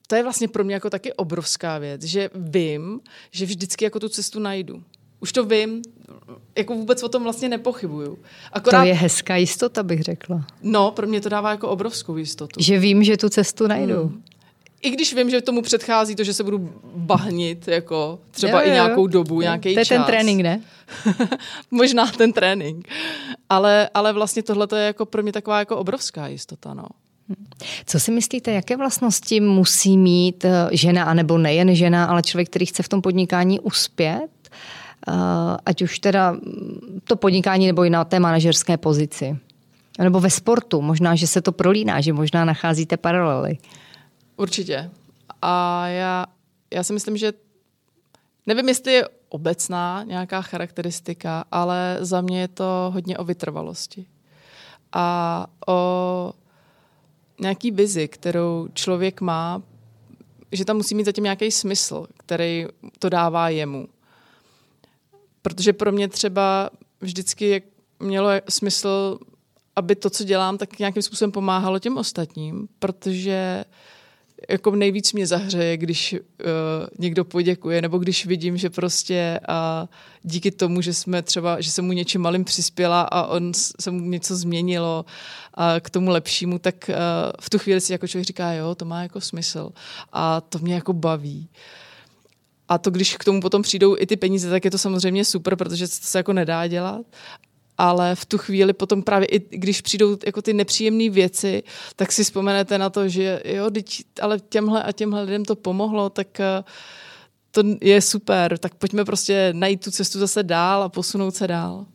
to 0.07 0.15
je 0.15 0.23
vlastně 0.23 0.47
pro 0.47 0.63
mě 0.63 0.73
jako 0.73 0.89
taky 0.89 1.13
obrovská 1.13 1.77
věc, 1.77 2.03
že 2.03 2.29
vím, 2.35 2.99
že 3.31 3.45
vždycky 3.45 3.85
jako 3.85 3.99
tu 3.99 4.09
cestu 4.09 4.39
najdu. 4.39 4.83
Už 5.19 5.31
to 5.31 5.45
vím, 5.45 5.81
jako 6.57 6.73
vůbec 6.73 7.03
o 7.03 7.09
tom 7.09 7.23
vlastně 7.23 7.49
nepochybuju. 7.49 8.17
Akorát, 8.53 8.81
to 8.81 8.87
je 8.87 8.93
hezká 8.93 9.35
jistota, 9.35 9.83
bych 9.83 10.01
řekla. 10.01 10.45
No, 10.63 10.91
pro 10.91 11.07
mě 11.07 11.21
to 11.21 11.29
dává 11.29 11.51
jako 11.51 11.69
obrovskou 11.69 12.17
jistotu. 12.17 12.59
Že 12.63 12.79
vím, 12.79 13.03
že 13.03 13.17
tu 13.17 13.29
cestu 13.29 13.67
najdu. 13.67 14.01
Hmm. 14.01 14.23
I 14.81 14.89
když 14.89 15.13
vím, 15.13 15.29
že 15.29 15.41
tomu 15.41 15.61
předchází 15.61 16.15
to, 16.15 16.23
že 16.23 16.33
se 16.33 16.43
budu 16.43 16.73
bahnit, 16.95 17.67
jako 17.67 18.19
třeba 18.31 18.61
jo, 18.61 18.65
jo, 18.65 18.71
i 18.71 18.73
nějakou 18.73 19.07
dobu, 19.07 19.41
nějaký 19.41 19.75
čas. 19.75 19.87
To 19.87 19.93
je 19.93 19.97
ten 19.99 20.05
trénink, 20.05 20.41
ne? 20.41 20.61
Možná 21.71 22.07
ten 22.07 22.33
trénink. 22.33 22.87
Ale, 23.49 23.89
ale 23.93 24.13
vlastně 24.13 24.43
tohle 24.43 24.67
je 24.75 24.83
jako 24.83 25.05
pro 25.05 25.23
mě 25.23 25.31
taková 25.31 25.59
jako 25.59 25.77
obrovská 25.77 26.27
jistota, 26.27 26.73
no. 26.73 26.85
Co 27.85 27.99
si 27.99 28.11
myslíte, 28.11 28.51
jaké 28.51 28.77
vlastnosti 28.77 29.39
musí 29.39 29.97
mít 29.97 30.45
eh, 30.45 30.69
žena, 30.71 31.03
anebo 31.03 31.37
nejen 31.37 31.75
žena, 31.75 32.05
ale 32.05 32.21
člověk, 32.21 32.49
který 32.49 32.65
chce 32.65 32.83
v 32.83 32.89
tom 32.89 33.01
podnikání 33.01 33.59
uspět? 33.59 34.29
Eh, 35.07 35.57
ať 35.65 35.81
už 35.81 35.99
teda 35.99 36.35
to 37.03 37.15
podnikání 37.15 37.67
nebo 37.67 37.83
i 37.83 37.89
na 37.89 38.03
té 38.03 38.19
manažerské 38.19 38.77
pozici. 38.77 39.37
Nebo 39.99 40.19
ve 40.19 40.29
sportu. 40.29 40.81
Možná, 40.81 41.15
že 41.15 41.27
se 41.27 41.41
to 41.41 41.51
prolíná, 41.51 42.01
že 42.01 42.13
možná 42.13 42.45
nacházíte 42.45 42.97
paralely. 42.97 43.57
Určitě. 44.37 44.91
A 45.41 45.87
já, 45.87 46.25
já 46.73 46.83
si 46.83 46.93
myslím, 46.93 47.17
že 47.17 47.33
nevím, 48.47 48.67
jestli 48.67 48.93
je 48.93 49.07
obecná 49.29 50.03
nějaká 50.03 50.41
charakteristika, 50.41 51.43
ale 51.51 51.97
za 51.99 52.21
mě 52.21 52.41
je 52.41 52.47
to 52.47 52.91
hodně 52.93 53.17
o 53.17 53.23
vytrvalosti. 53.23 54.05
A 54.93 55.47
o 55.67 56.33
nějaký 57.39 57.71
vizi, 57.71 58.07
kterou 58.07 58.67
člověk 58.73 59.21
má, 59.21 59.61
že 60.51 60.65
tam 60.65 60.77
musí 60.77 60.95
mít 60.95 61.05
zatím 61.05 61.23
nějaký 61.23 61.51
smysl, 61.51 62.07
který 62.17 62.65
to 62.99 63.09
dává 63.09 63.49
jemu. 63.49 63.87
Protože 65.41 65.73
pro 65.73 65.91
mě 65.91 66.07
třeba 66.07 66.69
vždycky 67.01 67.63
mělo 67.99 68.29
smysl, 68.49 69.19
aby 69.75 69.95
to, 69.95 70.09
co 70.09 70.23
dělám, 70.23 70.57
tak 70.57 70.79
nějakým 70.79 71.03
způsobem 71.03 71.31
pomáhalo 71.31 71.79
těm 71.79 71.97
ostatním, 71.97 72.67
protože 72.79 73.65
jako 74.49 74.75
nejvíc 74.75 75.13
mě 75.13 75.27
zahřeje, 75.27 75.77
když 75.77 76.13
uh, 76.13 76.19
někdo 76.99 77.25
poděkuje, 77.25 77.81
nebo 77.81 77.97
když 77.97 78.25
vidím, 78.25 78.57
že 78.57 78.69
prostě 78.69 79.39
uh, 79.49 79.87
díky 80.23 80.51
tomu, 80.51 80.81
že 80.81 80.93
jsme 80.93 81.21
třeba, 81.21 81.61
že 81.61 81.71
se 81.71 81.81
mu 81.81 81.91
něčím 81.91 82.21
malým 82.21 82.43
přispěla 82.43 83.01
a 83.01 83.23
on 83.25 83.51
se 83.53 83.91
mu 83.91 83.99
něco 83.99 84.35
změnilo 84.35 85.05
uh, 85.57 85.63
k 85.79 85.89
tomu 85.89 86.09
lepšímu, 86.11 86.59
tak 86.59 86.89
uh, 86.89 86.95
v 87.41 87.49
tu 87.49 87.59
chvíli 87.59 87.81
si 87.81 87.91
jako 87.91 88.07
člověk 88.07 88.27
říká, 88.27 88.53
jo, 88.53 88.75
to 88.75 88.85
má 88.85 89.01
jako 89.01 89.21
smysl 89.21 89.71
a 90.13 90.41
to 90.41 90.59
mě 90.59 90.75
jako 90.75 90.93
baví. 90.93 91.49
A 92.71 92.77
to, 92.77 92.91
když 92.91 93.17
k 93.17 93.23
tomu 93.23 93.41
potom 93.41 93.61
přijdou 93.61 93.95
i 93.99 94.05
ty 94.05 94.15
peníze, 94.15 94.49
tak 94.49 94.65
je 94.65 94.71
to 94.71 94.77
samozřejmě 94.77 95.25
super, 95.25 95.55
protože 95.55 95.87
to 95.87 95.95
se 96.01 96.19
jako 96.19 96.33
nedá 96.33 96.67
dělat 96.67 97.05
ale 97.77 98.15
v 98.15 98.25
tu 98.25 98.37
chvíli 98.37 98.73
potom 98.73 99.03
právě 99.03 99.27
i 99.27 99.57
když 99.57 99.81
přijdou 99.81 100.17
jako 100.25 100.41
ty 100.41 100.53
nepříjemné 100.53 101.09
věci, 101.09 101.63
tak 101.95 102.11
si 102.11 102.23
vzpomenete 102.23 102.77
na 102.77 102.89
to, 102.89 103.09
že 103.09 103.41
jo, 103.45 103.69
ale 104.21 104.39
těmhle 104.39 104.83
a 104.83 104.91
těmhle 104.91 105.23
lidem 105.23 105.45
to 105.45 105.55
pomohlo, 105.55 106.09
tak 106.09 106.39
eh, 106.39 106.63
to 107.51 107.63
je 107.81 108.01
super, 108.01 108.57
tak 108.57 108.75
pojďme 108.75 109.05
prostě 109.05 109.49
najít 109.53 109.83
tu 109.83 109.91
cestu 109.91 110.19
zase 110.19 110.43
dál 110.43 110.83
a 110.83 110.89
posunout 110.89 111.35
se 111.35 111.47
dál. 111.47 111.85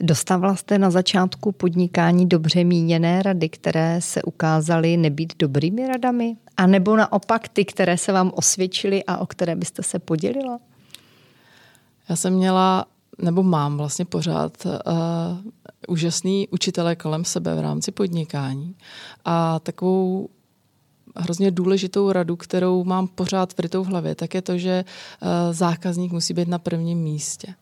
Dostávala 0.00 0.56
jste 0.56 0.78
na 0.78 0.90
začátku 0.90 1.52
podnikání 1.52 2.28
dobře 2.28 2.64
míněné 2.64 3.22
rady, 3.22 3.48
které 3.48 4.00
se 4.00 4.22
ukázaly 4.22 4.96
nebýt 4.96 5.32
dobrými 5.38 5.86
radami? 5.86 6.36
A 6.56 6.66
nebo 6.66 6.96
naopak 6.96 7.48
ty, 7.48 7.64
které 7.64 7.98
se 7.98 8.12
vám 8.12 8.32
osvědčily 8.34 9.04
a 9.04 9.18
o 9.18 9.26
které 9.26 9.56
byste 9.56 9.82
se 9.82 9.98
podělila? 9.98 10.58
Já 12.08 12.16
jsem 12.16 12.34
měla 12.34 12.86
nebo 13.22 13.42
mám 13.42 13.76
vlastně 13.76 14.04
pořád 14.04 14.66
uh, 14.66 14.72
úžasný 15.88 16.48
učitele 16.48 16.96
kolem 16.96 17.24
sebe 17.24 17.54
v 17.54 17.60
rámci 17.60 17.92
podnikání. 17.92 18.74
A 19.24 19.58
takovou 19.58 20.28
hrozně 21.16 21.50
důležitou 21.50 22.12
radu, 22.12 22.36
kterou 22.36 22.84
mám 22.84 23.08
pořád 23.08 23.58
vrytou 23.58 23.84
v 23.84 23.86
hlavě, 23.86 24.14
tak 24.14 24.34
je 24.34 24.42
to, 24.42 24.58
že 24.58 24.84
uh, 25.22 25.28
zákazník 25.52 26.12
musí 26.12 26.34
být 26.34 26.48
na 26.48 26.58
prvním 26.58 26.98
místě. 26.98 27.54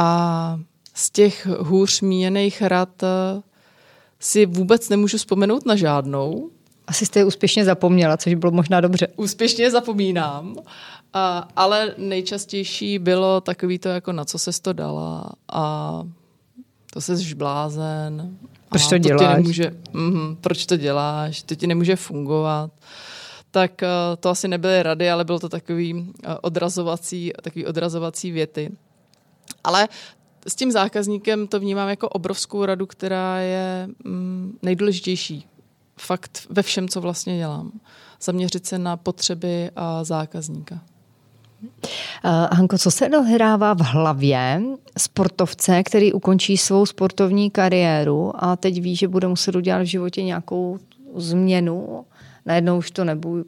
A 0.00 0.60
z 0.94 1.10
těch 1.10 1.46
hůř 1.46 2.00
míněných 2.00 2.62
rad 2.62 3.02
uh, 3.02 3.08
si 4.20 4.46
vůbec 4.46 4.88
nemůžu 4.88 5.18
vzpomenout 5.18 5.66
na 5.66 5.76
žádnou. 5.76 6.50
Asi 6.86 7.06
jste 7.06 7.20
je 7.20 7.24
úspěšně 7.24 7.64
zapomněla, 7.64 8.16
což 8.16 8.34
bylo 8.34 8.52
možná 8.52 8.80
dobře. 8.80 9.08
Úspěšně 9.16 9.70
zapomínám. 9.70 10.56
A, 11.12 11.48
ale 11.56 11.94
nejčastější 11.98 12.98
bylo 12.98 13.40
takový 13.40 13.78
to, 13.78 13.88
jako 13.88 14.12
na 14.12 14.24
co 14.24 14.38
se 14.38 14.62
to 14.62 14.72
dala 14.72 15.32
a 15.52 16.02
to 16.92 17.00
se 17.00 17.16
blázen. 17.36 18.36
Proč 18.68 18.82
to, 18.82 18.90
to 18.90 18.98
děláš? 18.98 19.36
Nemůže, 19.36 19.70
mm, 19.92 20.36
proč 20.40 20.66
to 20.66 20.76
děláš? 20.76 21.42
To 21.42 21.54
ti 21.54 21.66
nemůže 21.66 21.96
fungovat. 21.96 22.70
Tak 23.50 23.82
uh, 23.82 24.16
to 24.20 24.28
asi 24.28 24.48
nebyly 24.48 24.82
rady, 24.82 25.10
ale 25.10 25.24
bylo 25.24 25.38
to 25.38 25.48
takový 25.48 25.94
uh, 25.94 26.10
odrazovací, 26.40 27.32
takový 27.42 27.66
odrazovací 27.66 28.30
věty. 28.30 28.70
Ale 29.68 29.88
s 30.48 30.54
tím 30.54 30.72
zákazníkem 30.72 31.46
to 31.46 31.60
vnímám 31.60 31.88
jako 31.88 32.08
obrovskou 32.08 32.64
radu, 32.64 32.86
která 32.86 33.38
je 33.38 33.88
mm, 34.04 34.58
nejdůležitější 34.62 35.46
fakt 36.00 36.46
ve 36.50 36.62
všem, 36.62 36.88
co 36.88 37.00
vlastně 37.00 37.36
dělám. 37.36 37.72
Zaměřit 38.20 38.66
se 38.66 38.78
na 38.78 38.96
potřeby 38.96 39.70
a 39.76 40.04
zákazníka. 40.04 40.80
Uh, 41.64 41.70
Hanko, 42.52 42.78
co 42.78 42.90
se 42.90 43.08
dohrává 43.08 43.74
v 43.74 43.80
hlavě 43.80 44.62
sportovce, 44.98 45.82
který 45.82 46.12
ukončí 46.12 46.56
svou 46.56 46.86
sportovní 46.86 47.50
kariéru 47.50 48.32
a 48.44 48.56
teď 48.56 48.80
ví, 48.80 48.96
že 48.96 49.08
bude 49.08 49.28
muset 49.28 49.56
udělat 49.56 49.82
v 49.82 49.84
životě 49.84 50.22
nějakou 50.22 50.78
změnu? 51.16 52.04
Najednou 52.46 52.78
už 52.78 52.90
to 52.90 53.04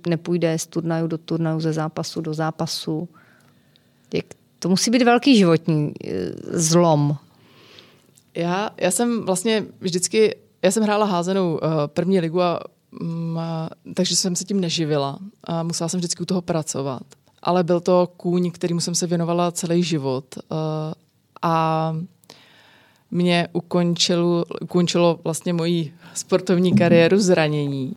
nepůjde 0.09 0.59
z 0.59 0.67
turnaju 0.67 1.07
do 1.07 1.19
turnaju, 1.19 1.61
ze 1.61 1.73
zápasu 1.73 2.21
do 2.21 2.35
zápasu. 2.35 3.09
Jak, 4.15 4.27
to 4.61 4.69
musí 4.69 4.91
být 4.91 5.03
velký 5.03 5.37
životní 5.37 5.93
eh, 6.05 6.11
zlom. 6.45 7.17
Já, 8.35 8.71
já 8.77 8.91
jsem 8.91 9.23
vlastně 9.23 9.67
vždycky, 9.81 10.37
já 10.63 10.71
jsem 10.71 10.83
hrála 10.83 11.07
házenou 11.07 11.53
uh, 11.53 11.59
první 11.87 12.21
ligu 12.21 12.43
a 12.43 12.61
um, 13.01 13.39
takže 13.95 14.17
jsem 14.17 14.37
se 14.37 14.45
tím 14.45 14.61
neživila 14.61 15.19
a 15.45 15.63
musela 15.63 15.89
jsem 15.89 15.99
vždycky 15.99 16.23
u 16.23 16.27
toho 16.27 16.43
pracovat 16.43 17.03
ale 17.43 17.65
byl 17.65 17.81
to 17.81 18.09
kůň, 18.17 18.51
kterýmu 18.51 18.81
jsem 18.81 18.95
se 18.95 19.07
věnovala 19.07 19.53
celý 19.53 19.83
život. 19.83 20.25
Uh, 20.37 20.59
a 21.43 21.97
mě 23.11 23.49
ukončilo, 23.53 24.45
ukončilo 24.61 25.21
vlastně 25.25 25.53
moji 25.53 25.95
sportovní 26.15 26.75
kariéru 26.75 27.19
zranění. 27.19 27.97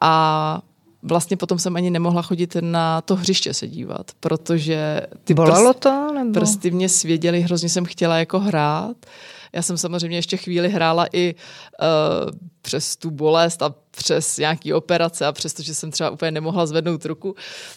A 0.00 0.62
vlastně 1.02 1.36
potom 1.36 1.58
jsem 1.58 1.76
ani 1.76 1.90
nemohla 1.90 2.22
chodit 2.22 2.56
na 2.60 3.00
to 3.00 3.16
hřiště 3.16 3.54
se 3.54 3.68
dívat, 3.68 4.10
protože 4.20 5.00
ty 5.24 5.34
Bolelo 5.34 5.72
prst, 5.72 5.80
to, 5.80 6.12
nebo? 6.14 6.32
prsty 6.32 6.70
mě 6.70 6.88
svěděly, 6.88 7.40
hrozně 7.40 7.68
jsem 7.68 7.84
chtěla 7.84 8.18
jako 8.18 8.40
hrát. 8.40 8.96
Já 9.52 9.62
jsem 9.62 9.78
samozřejmě 9.78 10.18
ještě 10.18 10.36
chvíli 10.36 10.68
hrála 10.68 11.06
i 11.12 11.34
uh, 11.34 12.30
přes 12.62 12.96
tu 12.96 13.10
bolest 13.10 13.62
a 13.62 13.74
přes 14.02 14.38
nějaký 14.38 14.72
operace 14.72 15.26
a 15.26 15.32
přesto, 15.32 15.62
že 15.62 15.74
jsem 15.74 15.90
třeba 15.90 16.10
úplně 16.10 16.30
nemohla 16.30 16.66
zvednout 16.66 17.04
ruku, 17.04 17.34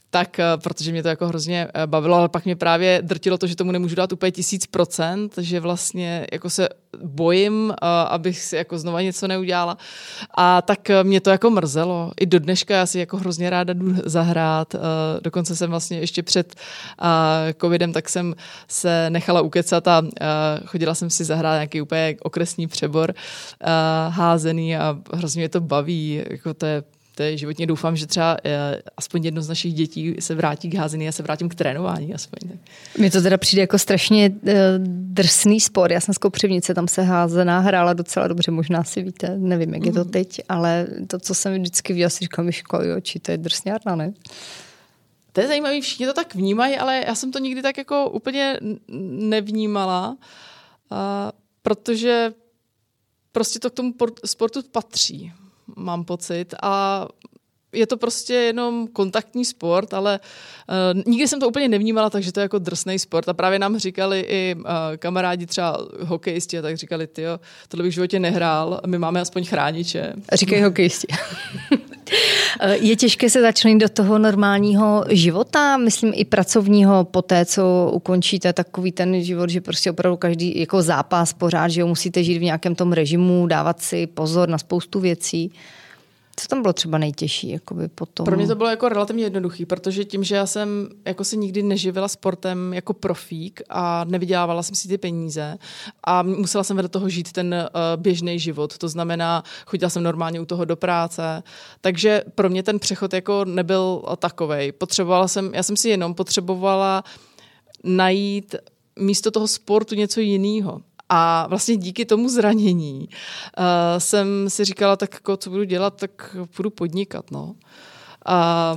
tak 0.09 0.39
eh, 0.39 0.45
protože 0.63 0.91
mě 0.91 1.03
to 1.03 1.09
jako 1.09 1.27
hrozně 1.27 1.67
eh, 1.73 1.87
bavilo, 1.87 2.17
ale 2.17 2.29
pak 2.29 2.45
mě 2.45 2.55
právě 2.55 2.99
drtilo 3.01 3.37
to, 3.37 3.47
že 3.47 3.55
tomu 3.55 3.71
nemůžu 3.71 3.95
dát 3.95 4.13
úplně 4.13 4.31
tisíc 4.31 4.65
procent, 4.65 5.33
že 5.37 5.59
vlastně 5.59 6.27
jako 6.31 6.49
se 6.49 6.69
bojím, 7.03 7.71
eh, 7.71 7.85
abych 8.07 8.39
si 8.39 8.55
jako 8.55 8.77
znova 8.77 9.01
něco 9.01 9.27
neudělala. 9.27 9.77
A 10.37 10.61
tak 10.61 10.79
mě 11.03 11.21
to 11.21 11.29
jako 11.29 11.49
mrzelo. 11.49 12.11
I 12.19 12.25
do 12.25 12.39
dneška 12.39 12.75
já 12.75 12.85
si 12.85 12.99
jako 12.99 13.17
hrozně 13.17 13.49
ráda 13.49 13.73
jdu 13.73 13.95
zahrát. 14.05 14.75
Dokonce 15.21 15.55
jsem 15.55 15.69
vlastně 15.69 15.99
ještě 15.99 16.23
před 16.23 16.55
covidem, 17.61 17.93
tak 17.93 18.09
jsem 18.09 18.35
se 18.67 19.09
nechala 19.09 19.41
ukecat 19.41 19.87
a 19.87 20.01
chodila 20.65 20.95
jsem 20.95 21.09
si 21.09 21.23
zahrát 21.23 21.55
nějaký 21.55 21.81
úplně 21.81 22.15
okresní 22.21 22.67
přebor 22.67 23.13
házený 24.09 24.77
a 24.77 24.97
hrozně 25.13 25.39
mě 25.39 25.49
to 25.49 25.61
baví. 25.61 26.12
Jako 26.15 26.53
to 26.53 26.65
je 26.65 26.83
to 27.15 27.23
je 27.23 27.37
životně 27.37 27.67
doufám, 27.67 27.95
že 27.95 28.07
třeba 28.07 28.37
eh, 28.43 28.81
aspoň 28.97 29.25
jedno 29.25 29.41
z 29.41 29.49
našich 29.49 29.73
dětí 29.73 30.15
se 30.19 30.35
vrátí 30.35 30.69
k 30.69 30.75
házení 30.75 31.07
a 31.07 31.11
se 31.11 31.23
vrátím 31.23 31.49
k 31.49 31.55
trénování. 31.55 32.13
Aspoň. 32.13 32.49
Mně 32.97 33.11
to 33.11 33.21
teda 33.21 33.37
přijde 33.37 33.61
jako 33.61 33.79
strašně 33.79 34.31
eh, 34.47 34.55
drsný 34.87 35.59
sport. 35.59 35.91
Já 35.91 35.99
jsem 35.99 36.13
z 36.13 36.17
Kopřivnice, 36.17 36.73
tam 36.73 36.87
se 36.87 37.01
házená 37.01 37.59
hrála 37.59 37.93
docela 37.93 38.27
dobře, 38.27 38.51
možná 38.51 38.83
si 38.83 39.01
víte, 39.01 39.37
nevím, 39.37 39.73
jak 39.73 39.85
je 39.85 39.93
to 39.93 39.99
mhm. 39.99 40.09
teď, 40.09 40.41
ale 40.49 40.87
to, 41.07 41.19
co 41.19 41.35
jsem 41.35 41.53
vždycky 41.53 41.93
viděla, 41.93 42.09
si 42.09 42.19
říkám, 42.19 42.45
Miško, 42.45 42.79
či 43.01 43.19
to 43.19 43.31
je 43.31 43.37
drsňárna, 43.37 43.95
ne? 43.95 44.13
To 45.31 45.41
je 45.41 45.47
zajímavé, 45.47 45.81
všichni 45.81 46.05
to 46.05 46.13
tak 46.13 46.35
vnímají, 46.35 46.77
ale 46.77 47.03
já 47.07 47.15
jsem 47.15 47.31
to 47.31 47.39
nikdy 47.39 47.61
tak 47.61 47.77
jako 47.77 48.09
úplně 48.09 48.59
nevnímala, 49.19 50.17
a, 50.89 51.31
protože 51.61 52.33
prostě 53.31 53.59
to 53.59 53.69
k 53.69 53.73
tomu 53.73 53.93
sportu 54.25 54.61
patří, 54.71 55.33
mám 55.75 56.05
pocit. 56.05 56.53
A 56.61 57.07
je 57.73 57.87
to 57.87 57.97
prostě 57.97 58.33
jenom 58.33 58.87
kontaktní 58.87 59.45
sport, 59.45 59.93
ale 59.93 60.19
uh, 60.69 61.01
nikdy 61.05 61.27
jsem 61.27 61.39
to 61.39 61.47
úplně 61.47 61.67
nevnímala, 61.67 62.09
takže 62.09 62.31
to 62.31 62.39
je 62.39 62.41
jako 62.41 62.59
drsný 62.59 62.99
sport. 62.99 63.29
A 63.29 63.33
právě 63.33 63.59
nám 63.59 63.77
říkali 63.77 64.19
i 64.19 64.55
uh, 64.57 64.63
kamarádi, 64.97 65.45
třeba 65.45 65.77
hokejisti, 65.99 66.61
tak 66.61 66.77
říkali, 66.77 67.07
ty 67.07 67.23
tohle 67.67 67.83
bych 67.83 67.91
v 67.91 67.93
životě 67.93 68.19
nehrál, 68.19 68.81
my 68.85 68.97
máme 68.97 69.21
aspoň 69.21 69.45
chrániče. 69.45 70.13
Říkají 70.33 70.61
hokejisti. 70.61 71.07
Je 72.71 72.95
těžké 72.95 73.29
se 73.29 73.41
začlenit 73.41 73.81
do 73.81 73.89
toho 73.89 74.19
normálního 74.19 75.05
života, 75.09 75.77
myslím 75.77 76.11
i 76.15 76.25
pracovního, 76.25 77.03
po 77.03 77.21
té, 77.21 77.45
co 77.45 77.91
ukončíte 77.93 78.53
takový 78.53 78.91
ten 78.91 79.23
život, 79.23 79.49
že 79.49 79.61
prostě 79.61 79.91
opravdu 79.91 80.17
každý 80.17 80.59
jako 80.59 80.81
zápas 80.81 81.33
pořád, 81.33 81.67
že 81.67 81.83
musíte 81.83 82.23
žít 82.23 82.37
v 82.37 82.43
nějakém 82.43 82.75
tom 82.75 82.91
režimu, 82.91 83.47
dávat 83.47 83.81
si 83.81 84.07
pozor 84.07 84.49
na 84.49 84.57
spoustu 84.57 84.99
věcí. 84.99 85.51
Co 86.35 86.47
tam 86.47 86.61
bylo 86.61 86.73
třeba 86.73 86.97
nejtěžší? 86.97 87.49
Jakoby 87.49 87.87
potom? 87.87 88.25
Pro 88.25 88.35
mě 88.35 88.47
to 88.47 88.55
bylo 88.55 88.69
jako 88.69 88.89
relativně 88.89 89.23
jednoduchý, 89.23 89.65
protože 89.65 90.05
tím, 90.05 90.23
že 90.23 90.35
já 90.35 90.45
jsem 90.45 90.89
jako 91.05 91.23
se 91.23 91.35
nikdy 91.35 91.63
neživila 91.63 92.07
sportem 92.07 92.73
jako 92.73 92.93
profík 92.93 93.61
a 93.69 94.03
nevydělávala 94.03 94.63
jsem 94.63 94.75
si 94.75 94.87
ty 94.87 94.97
peníze 94.97 95.57
a 96.03 96.23
musela 96.23 96.63
jsem 96.63 96.75
vedle 96.75 96.89
toho 96.89 97.09
žít 97.09 97.31
ten 97.31 97.53
uh, 97.53 98.01
běžný 98.01 98.39
život. 98.39 98.77
To 98.77 98.89
znamená, 98.89 99.43
chodila 99.65 99.89
jsem 99.89 100.03
normálně 100.03 100.41
u 100.41 100.45
toho 100.45 100.65
do 100.65 100.75
práce, 100.75 101.43
takže 101.81 102.23
pro 102.35 102.49
mě 102.49 102.63
ten 102.63 102.79
přechod 102.79 103.13
jako 103.13 103.45
nebyl 103.45 104.03
takovej. 104.19 104.71
Potřebovala 104.71 105.27
jsem, 105.27 105.51
já 105.53 105.63
jsem 105.63 105.77
si 105.77 105.89
jenom 105.89 106.13
potřebovala 106.13 107.03
najít 107.83 108.55
místo 108.99 109.31
toho 109.31 109.47
sportu 109.47 109.95
něco 109.95 110.19
jiného. 110.19 110.81
A 111.15 111.47
vlastně 111.47 111.77
díky 111.77 112.05
tomu 112.05 112.29
zranění 112.29 113.09
uh, 113.09 113.65
jsem 113.97 114.49
si 114.49 114.65
říkala, 114.65 114.95
tak 114.95 115.13
jako, 115.13 115.37
co 115.37 115.49
budu 115.49 115.63
dělat, 115.63 115.95
tak 115.99 116.35
budu 116.57 116.69
podnikat. 116.69 117.31
No. 117.31 117.43
Uh, 117.43 117.53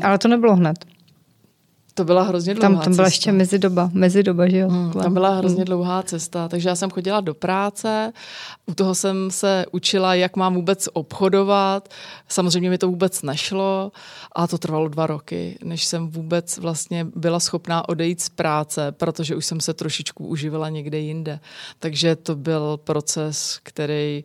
Ale 0.05 0.19
to 0.19 0.28
nebylo 0.28 0.57
hned. 0.57 0.96
To 1.97 2.05
byla 2.05 2.23
hrozně 2.23 2.55
dlouhá 2.55 2.69
Tam, 2.69 2.75
tam 2.85 2.97
byla 2.97 3.07
cesta. 3.09 3.17
ještě 3.17 3.33
mezidoba, 3.33 3.91
mezidoba, 3.93 4.49
že 4.49 4.59
jo? 4.59 4.69
Hmm, 4.69 4.93
tam 4.93 5.15
byla 5.15 5.35
hrozně 5.37 5.57
hmm. 5.57 5.65
dlouhá 5.65 6.03
cesta, 6.03 6.49
takže 6.49 6.69
já 6.69 6.76
jsem 6.76 6.91
chodila 6.91 7.21
do 7.21 7.35
práce, 7.35 8.12
u 8.67 8.75
toho 8.75 8.95
jsem 8.95 9.31
se 9.31 9.65
učila, 9.73 10.15
jak 10.15 10.37
mám 10.37 10.55
vůbec 10.55 10.88
obchodovat, 10.93 11.88
samozřejmě 12.29 12.71
mi 12.71 12.79
to 12.79 12.88
vůbec 12.88 13.23
nešlo 13.23 13.93
a 14.33 14.47
to 14.47 14.59
trvalo 14.59 14.88
dva 14.88 15.07
roky, 15.07 15.59
než 15.65 15.85
jsem 15.85 16.09
vůbec 16.09 16.59
vlastně 16.59 17.07
byla 17.15 17.41
schopná 17.41 17.88
odejít 17.88 18.21
z 18.21 18.29
práce, 18.29 18.93
protože 18.93 19.37
už 19.37 19.47
jsem 19.47 19.61
se 19.61 19.75
trošičku 19.75 20.26
uživila 20.26 20.69
někde 20.69 20.99
jinde. 20.99 21.41
Takže 21.79 22.17
to 22.17 22.37
byl 22.37 22.81
proces, 22.85 23.61
který 23.62 24.25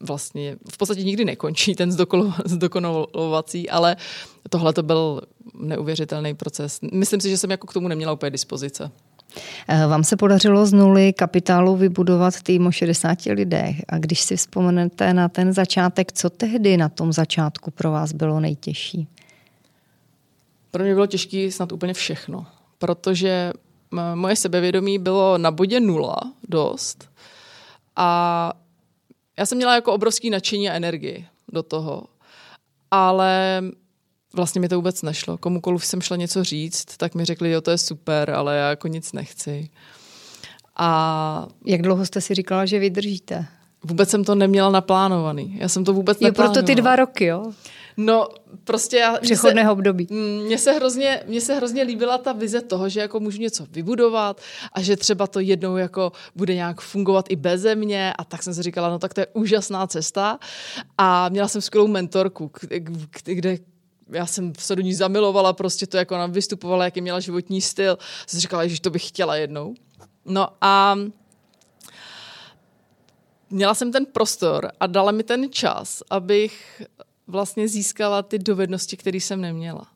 vlastně 0.00 0.56
v 0.72 0.78
podstatě 0.78 1.02
nikdy 1.02 1.24
nekončí, 1.24 1.74
ten 1.74 1.92
zdokonalovací, 2.44 3.70
ale 3.70 3.96
tohle 4.50 4.72
to 4.72 4.82
byl 4.82 5.20
neuvěřitelný 5.54 6.34
proces. 6.34 6.78
Myslím 6.92 7.20
si, 7.20 7.30
že 7.30 7.38
jsem 7.38 7.50
jako 7.50 7.66
k 7.66 7.72
tomu 7.72 7.88
neměla 7.88 8.12
úplně 8.12 8.30
dispozice. 8.30 8.90
Eh, 9.68 9.86
vám 9.86 10.04
se 10.04 10.16
podařilo 10.16 10.66
z 10.66 10.72
nuly 10.72 11.12
kapitálu 11.12 11.76
vybudovat 11.76 12.42
tým 12.42 12.66
o 12.66 12.72
60 12.72 13.18
lidech. 13.26 13.76
A 13.88 13.98
když 13.98 14.20
si 14.20 14.36
vzpomenete 14.36 15.14
na 15.14 15.28
ten 15.28 15.52
začátek, 15.52 16.12
co 16.12 16.30
tehdy 16.30 16.76
na 16.76 16.88
tom 16.88 17.12
začátku 17.12 17.70
pro 17.70 17.90
vás 17.90 18.12
bylo 18.12 18.40
nejtěžší? 18.40 19.08
Pro 20.70 20.84
mě 20.84 20.94
bylo 20.94 21.06
těžké 21.06 21.50
snad 21.52 21.72
úplně 21.72 21.94
všechno, 21.94 22.46
protože 22.78 23.52
moje 24.14 24.36
sebevědomí 24.36 24.98
bylo 24.98 25.38
na 25.38 25.50
bodě 25.50 25.80
nula 25.80 26.20
dost 26.48 27.10
a 27.96 28.52
já 29.40 29.46
jsem 29.46 29.56
měla 29.56 29.74
jako 29.74 29.92
obrovský 29.92 30.30
nadšení 30.30 30.70
a 30.70 30.74
energii 30.74 31.26
do 31.52 31.62
toho, 31.62 32.06
ale 32.90 33.62
vlastně 34.32 34.60
mi 34.60 34.68
to 34.68 34.76
vůbec 34.76 35.02
nešlo. 35.02 35.38
Komukoliv 35.38 35.86
jsem 35.86 36.00
šla 36.00 36.16
něco 36.16 36.44
říct, 36.44 36.96
tak 36.96 37.14
mi 37.14 37.24
řekli, 37.24 37.50
jo, 37.50 37.60
to 37.60 37.70
je 37.70 37.78
super, 37.78 38.30
ale 38.30 38.56
já 38.56 38.70
jako 38.70 38.88
nic 38.88 39.12
nechci. 39.12 39.70
A... 40.76 41.48
Jak 41.66 41.82
dlouho 41.82 42.06
jste 42.06 42.20
si 42.20 42.34
říkala, 42.34 42.66
že 42.66 42.78
vydržíte? 42.78 43.46
Vůbec 43.84 44.10
jsem 44.10 44.24
to 44.24 44.34
neměla 44.34 44.70
naplánovaný. 44.70 45.56
Já 45.60 45.68
jsem 45.68 45.84
to 45.84 45.92
vůbec. 45.92 46.20
Je 46.20 46.32
proto 46.32 46.62
ty 46.62 46.74
dva 46.74 46.96
roky, 46.96 47.24
jo? 47.24 47.52
No, 47.96 48.28
prostě 48.64 48.96
já... 48.96 49.18
Přechodného 49.18 49.72
období. 49.72 50.06
Mně 50.46 50.58
se, 50.58 50.72
hrozně, 50.72 51.22
mně 51.26 51.40
se 51.40 51.54
hrozně 51.54 51.82
líbila 51.82 52.18
ta 52.18 52.32
vize 52.32 52.60
toho, 52.60 52.88
že 52.88 53.00
jako 53.00 53.20
můžu 53.20 53.40
něco 53.40 53.66
vybudovat 53.70 54.40
a 54.72 54.82
že 54.82 54.96
třeba 54.96 55.26
to 55.26 55.40
jednou 55.40 55.76
jako 55.76 56.12
bude 56.36 56.54
nějak 56.54 56.80
fungovat 56.80 57.26
i 57.28 57.36
bez 57.36 57.66
mě 57.74 58.12
a 58.18 58.24
tak 58.24 58.42
jsem 58.42 58.54
si 58.54 58.62
říkala, 58.62 58.90
no 58.90 58.98
tak 58.98 59.14
to 59.14 59.20
je 59.20 59.26
úžasná 59.32 59.86
cesta 59.86 60.38
a 60.98 61.28
měla 61.28 61.48
jsem 61.48 61.60
skvělou 61.60 61.86
mentorku, 61.86 62.50
kde 63.24 63.58
já 64.12 64.26
jsem 64.26 64.52
se 64.58 64.76
do 64.76 64.82
ní 64.82 64.94
zamilovala, 64.94 65.52
prostě 65.52 65.86
to, 65.86 65.96
jako 65.96 66.14
ona 66.14 66.26
vystupovala, 66.26 66.84
jaký 66.84 67.00
měla 67.00 67.20
životní 67.20 67.60
styl. 67.60 67.98
Jsem 68.26 68.40
říkala, 68.40 68.66
že 68.66 68.80
to 68.80 68.90
bych 68.90 69.08
chtěla 69.08 69.36
jednou. 69.36 69.74
No 70.24 70.48
a 70.60 70.96
měla 73.50 73.74
jsem 73.74 73.92
ten 73.92 74.06
prostor 74.06 74.70
a 74.80 74.86
dala 74.86 75.12
mi 75.12 75.22
ten 75.22 75.52
čas, 75.52 76.02
abych 76.10 76.82
vlastně 77.26 77.68
získala 77.68 78.22
ty 78.22 78.38
dovednosti, 78.38 78.96
které 78.96 79.16
jsem 79.16 79.40
neměla. 79.40 79.86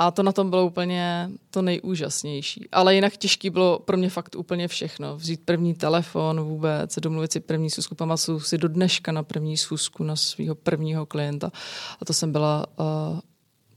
A 0.00 0.10
to 0.10 0.22
na 0.22 0.32
tom 0.32 0.50
bylo 0.50 0.66
úplně 0.66 1.30
to 1.50 1.62
nejúžasnější. 1.62 2.68
Ale 2.72 2.94
jinak 2.94 3.16
těžký 3.16 3.50
bylo 3.50 3.78
pro 3.78 3.96
mě 3.96 4.10
fakt 4.10 4.34
úplně 4.34 4.68
všechno. 4.68 5.16
Vzít 5.16 5.40
první 5.44 5.74
telefon 5.74 6.40
vůbec, 6.40 6.98
domluvit 6.98 7.32
si 7.32 7.40
první 7.40 7.70
schůzku. 7.70 7.94
Pamatuju 7.94 8.40
si 8.40 8.58
do 8.58 8.68
dneška 8.68 9.12
na 9.12 9.22
první 9.22 9.56
schůzku 9.56 10.04
na 10.04 10.16
svého 10.16 10.54
prvního 10.54 11.06
klienta. 11.06 11.52
A 12.00 12.04
to 12.04 12.12
jsem 12.12 12.32
byla 12.32 12.66
uh, 12.78 13.20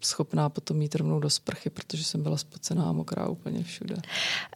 schopná 0.01 0.49
potom 0.49 0.77
mít 0.77 0.95
rovnou 0.95 1.19
do 1.19 1.29
sprchy, 1.29 1.69
protože 1.69 2.03
jsem 2.03 2.23
byla 2.23 2.37
spocená 2.37 2.89
a 2.89 2.91
mokrá 2.91 3.27
úplně 3.27 3.63
všude. 3.63 3.95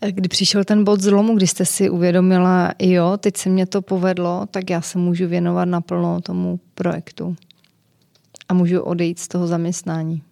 Kdy 0.10 0.30
přišel 0.30 0.64
ten 0.64 0.84
bod 0.84 1.02
zlomu, 1.02 1.36
kdy 1.36 1.48
jste 1.48 1.66
si 1.66 1.90
uvědomila, 1.90 2.72
jo, 2.80 3.18
teď 3.18 3.38
se 3.38 3.50
mě 3.50 3.66
to 3.66 3.82
povedlo, 3.82 4.46
tak 4.52 4.70
já 4.70 4.82
se 4.82 4.98
můžu 4.98 5.28
věnovat 5.28 5.66
naplno 5.66 6.22
tomu 6.22 6.60
projektu 6.76 7.36
a 8.50 8.54
můžu 8.54 8.82
odejít 8.82 9.20
z 9.20 9.28
toho 9.28 9.48
zaměstnání? 9.48 10.24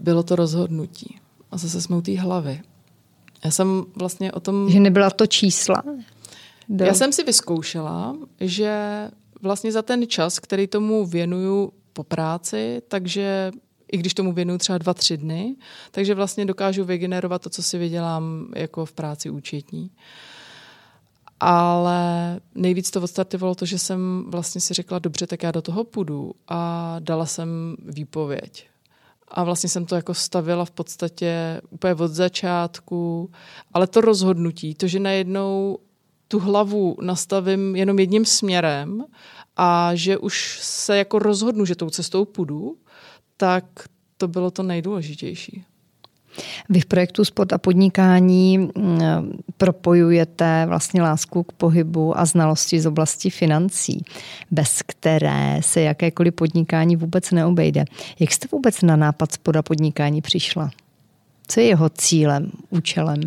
Bylo 0.00 0.22
to 0.22 0.36
rozhodnutí. 0.36 1.18
A 1.50 1.58
zase 1.58 1.80
jsme 1.80 1.96
u 1.96 2.02
té 2.02 2.20
hlavy. 2.20 2.62
Já 3.44 3.50
jsem 3.50 3.84
vlastně 3.96 4.32
o 4.32 4.40
tom... 4.40 4.70
Že 4.70 4.80
nebyla 4.80 5.10
to 5.10 5.26
čísla? 5.26 5.82
Byl... 6.68 6.86
Já 6.86 6.94
jsem 6.94 7.12
si 7.12 7.24
vyzkoušela, 7.24 8.16
že 8.40 9.08
vlastně 9.42 9.72
za 9.72 9.82
ten 9.82 10.06
čas, 10.06 10.38
který 10.38 10.66
tomu 10.66 11.06
věnuju 11.06 11.72
po 11.92 12.04
práci, 12.04 12.82
takže 12.88 13.50
i 13.92 13.98
když 13.98 14.14
tomu 14.14 14.32
věnuju 14.32 14.58
třeba 14.58 14.78
dva, 14.78 14.94
tři 14.94 15.16
dny, 15.16 15.56
takže 15.90 16.14
vlastně 16.14 16.46
dokážu 16.46 16.84
vygenerovat 16.84 17.42
to, 17.42 17.50
co 17.50 17.62
si 17.62 17.78
vydělám 17.78 18.52
jako 18.56 18.86
v 18.86 18.92
práci 18.92 19.30
účetní. 19.30 19.90
Ale 21.40 22.40
nejvíc 22.54 22.90
to 22.90 23.02
odstartovalo 23.02 23.54
to, 23.54 23.66
že 23.66 23.78
jsem 23.78 24.24
vlastně 24.28 24.60
si 24.60 24.74
řekla, 24.74 24.98
dobře, 24.98 25.26
tak 25.26 25.42
já 25.42 25.50
do 25.50 25.62
toho 25.62 25.84
půjdu 25.84 26.32
a 26.48 26.96
dala 26.98 27.26
jsem 27.26 27.76
výpověď. 27.88 28.68
A 29.28 29.44
vlastně 29.44 29.68
jsem 29.68 29.86
to 29.86 29.94
jako 29.94 30.14
stavila 30.14 30.64
v 30.64 30.70
podstatě 30.70 31.60
úplně 31.70 31.94
od 31.94 32.08
začátku, 32.08 33.30
ale 33.74 33.86
to 33.86 34.00
rozhodnutí, 34.00 34.74
to, 34.74 34.86
že 34.86 34.98
najednou 34.98 35.78
tu 36.28 36.38
hlavu 36.38 36.96
nastavím 37.02 37.76
jenom 37.76 37.98
jedním 37.98 38.24
směrem 38.24 39.04
a 39.56 39.90
že 39.94 40.18
už 40.18 40.58
se 40.62 40.96
jako 40.96 41.18
rozhodnu, 41.18 41.64
že 41.64 41.74
tou 41.74 41.90
cestou 41.90 42.24
půjdu, 42.24 42.76
tak 43.36 43.64
to 44.16 44.28
bylo 44.28 44.50
to 44.50 44.62
nejdůležitější. 44.62 45.64
Vy 46.68 46.80
v 46.80 46.86
projektu 46.86 47.24
Sport 47.24 47.52
a 47.52 47.58
podnikání 47.58 48.58
mm, 48.58 48.70
propojujete 49.56 50.64
vlastně 50.68 51.02
lásku 51.02 51.42
k 51.42 51.52
pohybu 51.52 52.18
a 52.18 52.24
znalosti 52.24 52.80
z 52.80 52.86
oblasti 52.86 53.30
financí, 53.30 54.04
bez 54.50 54.82
které 54.86 55.60
se 55.60 55.80
jakékoliv 55.80 56.34
podnikání 56.34 56.96
vůbec 56.96 57.30
neobejde. 57.30 57.84
Jak 58.18 58.32
jste 58.32 58.48
vůbec 58.52 58.82
na 58.82 58.96
nápad 58.96 59.32
Sport 59.32 59.56
a 59.56 59.62
podnikání 59.62 60.22
přišla? 60.22 60.70
Co 61.48 61.60
je 61.60 61.66
jeho 61.66 61.88
cílem, 61.88 62.50
účelem? 62.70 63.20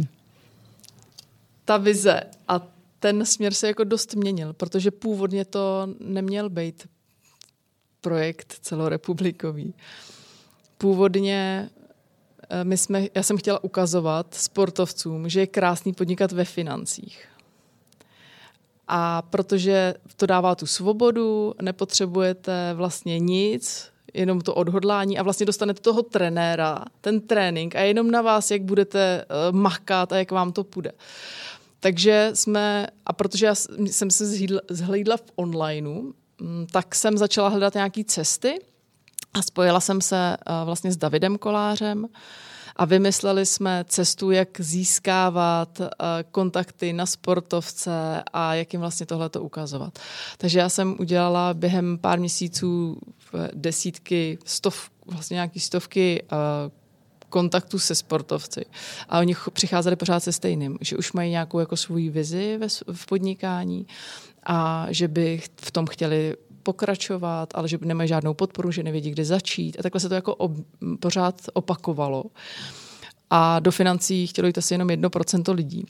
Ta 1.66 1.78
vize 1.78 2.22
a 2.48 2.75
ten 3.06 3.26
směr 3.26 3.54
se 3.54 3.68
jako 3.68 3.84
dost 3.84 4.16
měnil, 4.16 4.54
protože 4.54 4.92
původně 4.92 5.46
to 5.46 5.88
neměl 6.00 6.50
být 6.50 6.88
projekt 8.02 8.58
celorepublikový. 8.62 9.74
Původně 10.78 11.70
Eh, 12.50 12.64
my 12.64 12.78
jsme, 12.78 13.08
já 13.16 13.24
jsem 13.24 13.38
chtěla 13.38 13.64
ukazovat 13.64 14.34
sportovcům, 14.34 15.30
že 15.30 15.40
je 15.40 15.48
krásný 15.48 15.94
podnikat 15.94 16.32
ve 16.32 16.46
financích. 16.46 17.26
A 18.88 19.22
protože 19.22 19.94
to 20.16 20.26
dává 20.26 20.56
tu 20.56 20.66
svobodu, 20.66 21.54
nepotřebujete 21.62 22.74
vlastně 22.74 23.20
nic, 23.20 23.92
jenom 24.14 24.42
to 24.42 24.56
odhodlání 24.56 25.18
a 25.18 25.24
vlastně 25.24 25.46
dostanete 25.46 25.82
toho 25.82 26.04
trenéra, 26.04 26.86
ten 27.02 27.22
trénink 27.22 27.76
a 27.76 27.80
jenom 27.80 28.12
na 28.12 28.22
vás, 28.22 28.52
jak 28.52 28.62
budete 28.62 29.26
uh, 29.26 29.56
makat 29.56 30.12
a 30.12 30.18
jak 30.18 30.32
vám 30.32 30.52
to 30.52 30.64
půjde. 30.64 30.92
Takže 31.86 32.32
jsme, 32.34 32.88
a 33.06 33.14
protože 33.14 33.46
já 33.46 33.56
jsem 33.86 34.12
se 34.12 34.26
zhlídla 34.70 35.18
v 35.18 35.32
onlineu, 35.36 36.14
mm, 36.42 36.68
tak 36.72 36.96
jsem 36.96 37.18
začala 37.18 37.50
hledat 37.50 37.74
nějaké 37.74 38.04
cesty, 38.04 38.60
A 39.34 39.42
spojila 39.42 39.80
jsem 39.80 40.02
se 40.02 40.38
vlastně 40.64 40.92
s 40.92 40.98
Davidem 40.98 41.38
Kolářem, 41.38 42.08
a 42.76 42.86
vymysleli 42.86 43.46
jsme 43.46 43.86
cestu, 43.88 44.32
jak 44.32 44.62
získávat 44.62 45.82
kontakty 46.32 46.94
na 46.94 47.06
sportovce 47.06 48.24
a 48.34 48.54
jak 48.54 48.74
jim 48.74 48.80
vlastně 48.80 49.06
tohle 49.06 49.30
to 49.30 49.44
ukazovat. 49.44 50.00
Takže 50.38 50.60
já 50.60 50.70
jsem 50.70 50.96
udělala 51.00 51.54
během 51.54 51.98
pár 51.98 52.20
měsíců 52.20 52.98
desítky, 53.54 54.38
stov, 54.46 54.90
vlastně 55.06 55.36
nějaký 55.36 55.60
stovky 55.60 56.24
kontaktu 57.36 57.80
se 57.80 57.96
sportovci. 57.96 58.66
A 59.10 59.20
oni 59.20 59.36
přicházeli 59.54 59.96
pořád 59.96 60.20
se 60.20 60.32
stejným, 60.32 60.78
že 60.82 60.98
už 60.98 61.14
mají 61.14 61.32
nějakou 61.32 61.60
jako 61.60 61.78
svůj 61.78 62.10
vizi 62.10 62.58
ve, 62.58 62.68
v 62.94 63.06
podnikání 63.06 63.88
a 64.44 64.88
že 64.90 65.08
by 65.08 65.42
v 65.62 65.72
tom 65.72 65.86
chtěli 65.86 66.36
pokračovat, 66.64 67.50
ale 67.56 67.68
že 67.68 67.78
nemají 67.82 68.10
žádnou 68.10 68.34
podporu, 68.34 68.72
že 68.72 68.84
nevědí, 68.84 69.12
kde 69.12 69.26
začít. 69.26 69.80
A 69.80 69.84
takhle 69.84 70.02
se 70.02 70.10
to 70.10 70.16
jako 70.16 70.36
ob, 70.36 70.52
pořád 71.00 71.42
opakovalo. 71.54 72.24
A 73.30 73.60
do 73.60 73.72
financí 73.72 74.28
chtělo 74.28 74.48
jít 74.48 74.58
asi 74.58 74.74
jenom 74.74 74.90
jedno 74.90 75.10
procento 75.10 75.54
lidí. 75.54 75.86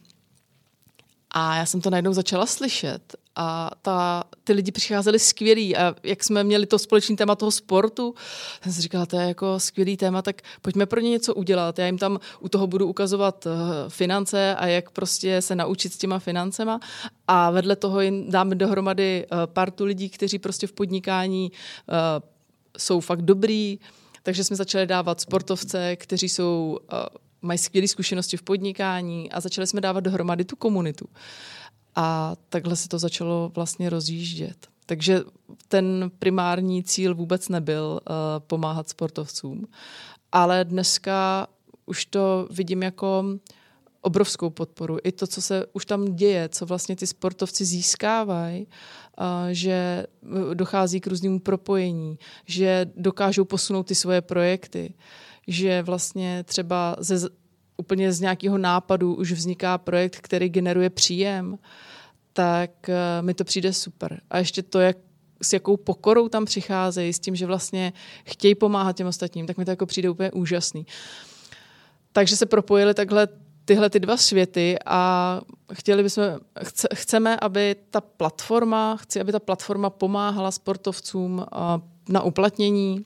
A 1.38 1.56
já 1.56 1.66
jsem 1.66 1.82
to 1.82 1.90
najednou 1.90 2.14
začala 2.14 2.46
slyšet. 2.46 3.16
A 3.36 3.72
ta, 3.82 4.24
ty 4.44 4.54
lidi 4.54 4.72
přicházeli 4.72 5.20
skvělí. 5.20 5.78
A 5.78 5.96
jak 6.04 6.24
jsme 6.24 6.44
měli 6.44 6.66
to 6.66 6.80
společný 6.80 7.16
téma 7.16 7.36
toho 7.36 7.52
sportu, 7.52 8.16
jsem 8.62 8.74
si 8.74 8.82
říkala, 8.82 9.06
to 9.06 9.20
je 9.20 9.28
jako 9.28 9.60
skvělý 9.60 9.98
téma, 9.98 10.22
tak 10.22 10.42
pojďme 10.62 10.86
pro 10.86 11.00
ně 11.00 11.10
něco 11.10 11.36
udělat. 11.36 11.80
Já 11.80 11.86
jim 11.86 11.98
tam 11.98 12.20
u 12.40 12.50
toho 12.50 12.68
budu 12.68 12.88
ukazovat 12.88 13.46
uh, 13.46 13.52
finance 13.90 14.56
a 14.56 14.68
jak 14.68 14.90
prostě 14.90 15.42
se 15.42 15.56
naučit 15.56 15.94
s 15.94 15.98
těma 15.98 16.20
financema. 16.20 16.80
A 17.28 17.52
vedle 17.52 17.76
toho 17.76 18.02
jim 18.02 18.32
dáme 18.32 18.56
dohromady 18.56 19.26
uh, 19.32 19.38
partu 19.46 19.86
lidí, 19.86 20.10
kteří 20.10 20.40
prostě 20.40 20.68
v 20.68 20.72
podnikání 20.72 21.52
uh, 21.52 21.96
jsou 22.78 23.00
fakt 23.00 23.22
dobrý, 23.22 23.80
takže 24.24 24.44
jsme 24.44 24.56
začali 24.56 24.86
dávat 24.86 25.22
sportovce, 25.22 25.96
kteří 25.96 26.30
jsou 26.30 26.80
mají 27.46 27.58
skvělé 27.58 27.88
zkušenosti 27.88 28.38
v 28.38 28.42
podnikání 28.42 29.32
a 29.32 29.40
začali 29.40 29.68
jsme 29.68 29.82
dávat 29.82 30.00
dohromady 30.00 30.46
tu 30.46 30.56
komunitu. 30.56 31.06
A 31.96 32.36
takhle 32.50 32.76
se 32.76 32.90
to 32.90 33.00
začalo 33.00 33.52
vlastně 33.56 33.90
rozjíždět. 33.90 34.68
Takže 34.86 35.22
ten 35.68 36.12
primární 36.20 36.84
cíl 36.84 37.16
vůbec 37.16 37.50
nebyl 37.50 38.00
uh, 38.10 38.16
pomáhat 38.40 38.90
sportovcům. 38.90 39.68
Ale 40.32 40.66
dneska 40.66 41.48
už 41.86 42.06
to 42.06 42.48
vidím 42.52 42.84
jako 42.84 43.26
obrovskou 44.02 44.50
podporu. 44.50 44.98
I 45.04 45.12
to, 45.12 45.28
co 45.28 45.42
se 45.42 45.66
už 45.74 45.86
tam 45.86 46.16
děje, 46.16 46.50
co 46.50 46.66
vlastně 46.66 46.96
ty 46.96 47.08
sportovci 47.08 47.66
získávají, 47.66 48.68
uh, 48.68 49.26
že 49.52 50.06
dochází 50.54 51.00
k 51.00 51.08
různému 51.08 51.40
propojení, 51.40 52.20
že 52.46 52.86
dokážou 52.96 53.46
posunout 53.46 53.84
ty 53.84 53.96
svoje 53.96 54.22
projekty, 54.22 54.94
že 55.48 55.82
vlastně 55.82 56.44
třeba 56.44 56.96
ze 57.00 57.30
úplně 57.78 58.14
z 58.14 58.22
nějakého 58.22 58.58
nápadu 58.58 59.16
už 59.16 59.32
vzniká 59.32 59.78
projekt, 59.78 60.18
který 60.22 60.50
generuje 60.50 60.90
příjem, 60.90 61.58
tak 62.34 62.72
uh, 62.88 63.26
mi 63.26 63.34
to 63.34 63.44
přijde 63.44 63.74
super. 63.74 64.22
A 64.30 64.38
ještě 64.38 64.64
to, 64.64 64.80
jak 64.80 64.98
s 65.42 65.54
jakou 65.54 65.78
pokorou 65.78 66.30
tam 66.30 66.46
přicházejí, 66.46 67.14
s 67.14 67.20
tím, 67.20 67.36
že 67.36 67.46
vlastně 67.46 67.94
chtějí 68.26 68.56
pomáhat 68.56 68.96
těm 68.96 69.08
ostatním, 69.08 69.48
tak 69.48 69.58
mi 69.58 69.66
to 69.66 69.72
jako 69.72 69.86
přijde 69.86 70.10
úplně 70.10 70.32
úžasný. 70.32 70.86
Takže 72.12 72.36
se 72.36 72.46
propojili 72.46 72.94
takhle 72.94 73.28
tyhle 73.66 73.90
ty 73.90 74.00
dva 74.00 74.18
světy 74.18 74.78
a 74.86 75.42
chtěli 75.74 76.04
bychom, 76.04 76.24
chce, 76.64 76.88
chceme, 76.94 77.38
aby 77.42 77.76
ta 77.90 78.02
platforma, 78.02 78.98
chci, 78.98 79.22
aby 79.22 79.32
ta 79.32 79.40
platforma 79.40 79.90
pomáhala 79.90 80.52
sportovcům 80.52 81.38
uh, 81.38 81.46
na 82.10 82.22
uplatnění 82.22 83.06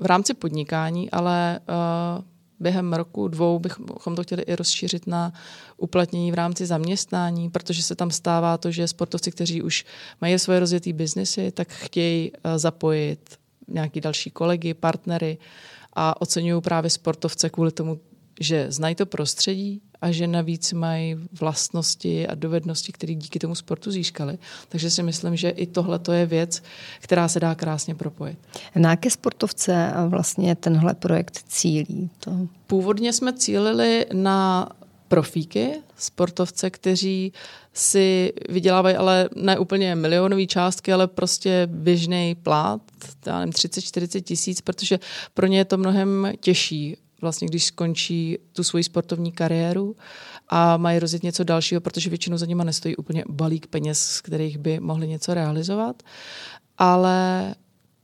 v 0.00 0.06
rámci 0.06 0.34
podnikání, 0.34 1.10
ale 1.10 1.60
uh, 1.68 2.24
během 2.60 2.92
roku, 2.92 3.28
dvou 3.28 3.58
bychom 3.58 4.16
to 4.16 4.22
chtěli 4.22 4.42
i 4.42 4.56
rozšířit 4.56 5.06
na 5.06 5.32
uplatnění 5.76 6.32
v 6.32 6.34
rámci 6.34 6.66
zaměstnání, 6.66 7.50
protože 7.50 7.82
se 7.82 7.94
tam 7.94 8.10
stává 8.10 8.58
to, 8.58 8.70
že 8.70 8.88
sportovci, 8.88 9.30
kteří 9.30 9.62
už 9.62 9.84
mají 10.20 10.38
svoje 10.38 10.60
rozjetý 10.60 10.92
biznesy, 10.92 11.50
tak 11.50 11.68
chtějí 11.68 12.32
eh, 12.34 12.58
zapojit 12.58 13.38
nějaký 13.68 14.00
další 14.00 14.30
kolegy, 14.30 14.74
partnery 14.74 15.38
a 15.92 16.20
oceňují 16.20 16.62
právě 16.62 16.90
sportovce 16.90 17.50
kvůli 17.50 17.72
tomu, 17.72 18.00
že 18.40 18.66
znají 18.72 18.94
to 18.94 19.06
prostředí 19.06 19.82
a 20.00 20.10
že 20.10 20.26
navíc 20.26 20.72
mají 20.72 21.16
vlastnosti 21.40 22.28
a 22.28 22.34
dovednosti, 22.34 22.92
které 22.92 23.14
díky 23.14 23.38
tomu 23.38 23.54
sportu 23.54 23.90
získali. 23.90 24.38
Takže 24.68 24.90
si 24.90 25.02
myslím, 25.02 25.36
že 25.36 25.48
i 25.48 25.66
tohle 25.66 25.98
to 25.98 26.12
je 26.12 26.26
věc, 26.26 26.62
která 27.00 27.28
se 27.28 27.40
dá 27.40 27.54
krásně 27.54 27.94
propojit. 27.94 28.38
Na 28.76 28.90
jaké 28.90 29.10
sportovce 29.10 29.92
vlastně 30.08 30.54
tenhle 30.54 30.94
projekt 30.94 31.44
cílí? 31.48 32.10
To... 32.20 32.48
Původně 32.66 33.12
jsme 33.12 33.32
cílili 33.32 34.06
na 34.12 34.68
profíky, 35.08 35.72
sportovce, 35.96 36.70
kteří 36.70 37.32
si 37.72 38.32
vydělávají 38.48 38.96
ale 38.96 39.28
ne 39.36 39.58
úplně 39.58 39.94
milionové 39.94 40.46
částky, 40.46 40.92
ale 40.92 41.06
prostě 41.06 41.68
běžný 41.70 42.34
plát, 42.34 42.80
30-40 43.24 44.20
tisíc, 44.20 44.60
protože 44.60 44.98
pro 45.34 45.46
ně 45.46 45.58
je 45.58 45.64
to 45.64 45.76
mnohem 45.76 46.32
těžší 46.40 46.96
vlastně 47.20 47.48
když 47.48 47.64
skončí 47.64 48.38
tu 48.52 48.64
svoji 48.64 48.84
sportovní 48.84 49.32
kariéru 49.32 49.96
a 50.48 50.76
mají 50.76 50.98
rozjet 50.98 51.22
něco 51.22 51.44
dalšího, 51.44 51.80
protože 51.80 52.10
většinou 52.10 52.36
za 52.36 52.46
nima 52.46 52.64
nestojí 52.64 52.96
úplně 52.96 53.24
balík 53.28 53.66
peněz, 53.66 53.98
z 53.98 54.20
kterých 54.20 54.58
by 54.58 54.80
mohli 54.80 55.08
něco 55.08 55.34
realizovat. 55.34 56.02
Ale 56.78 57.54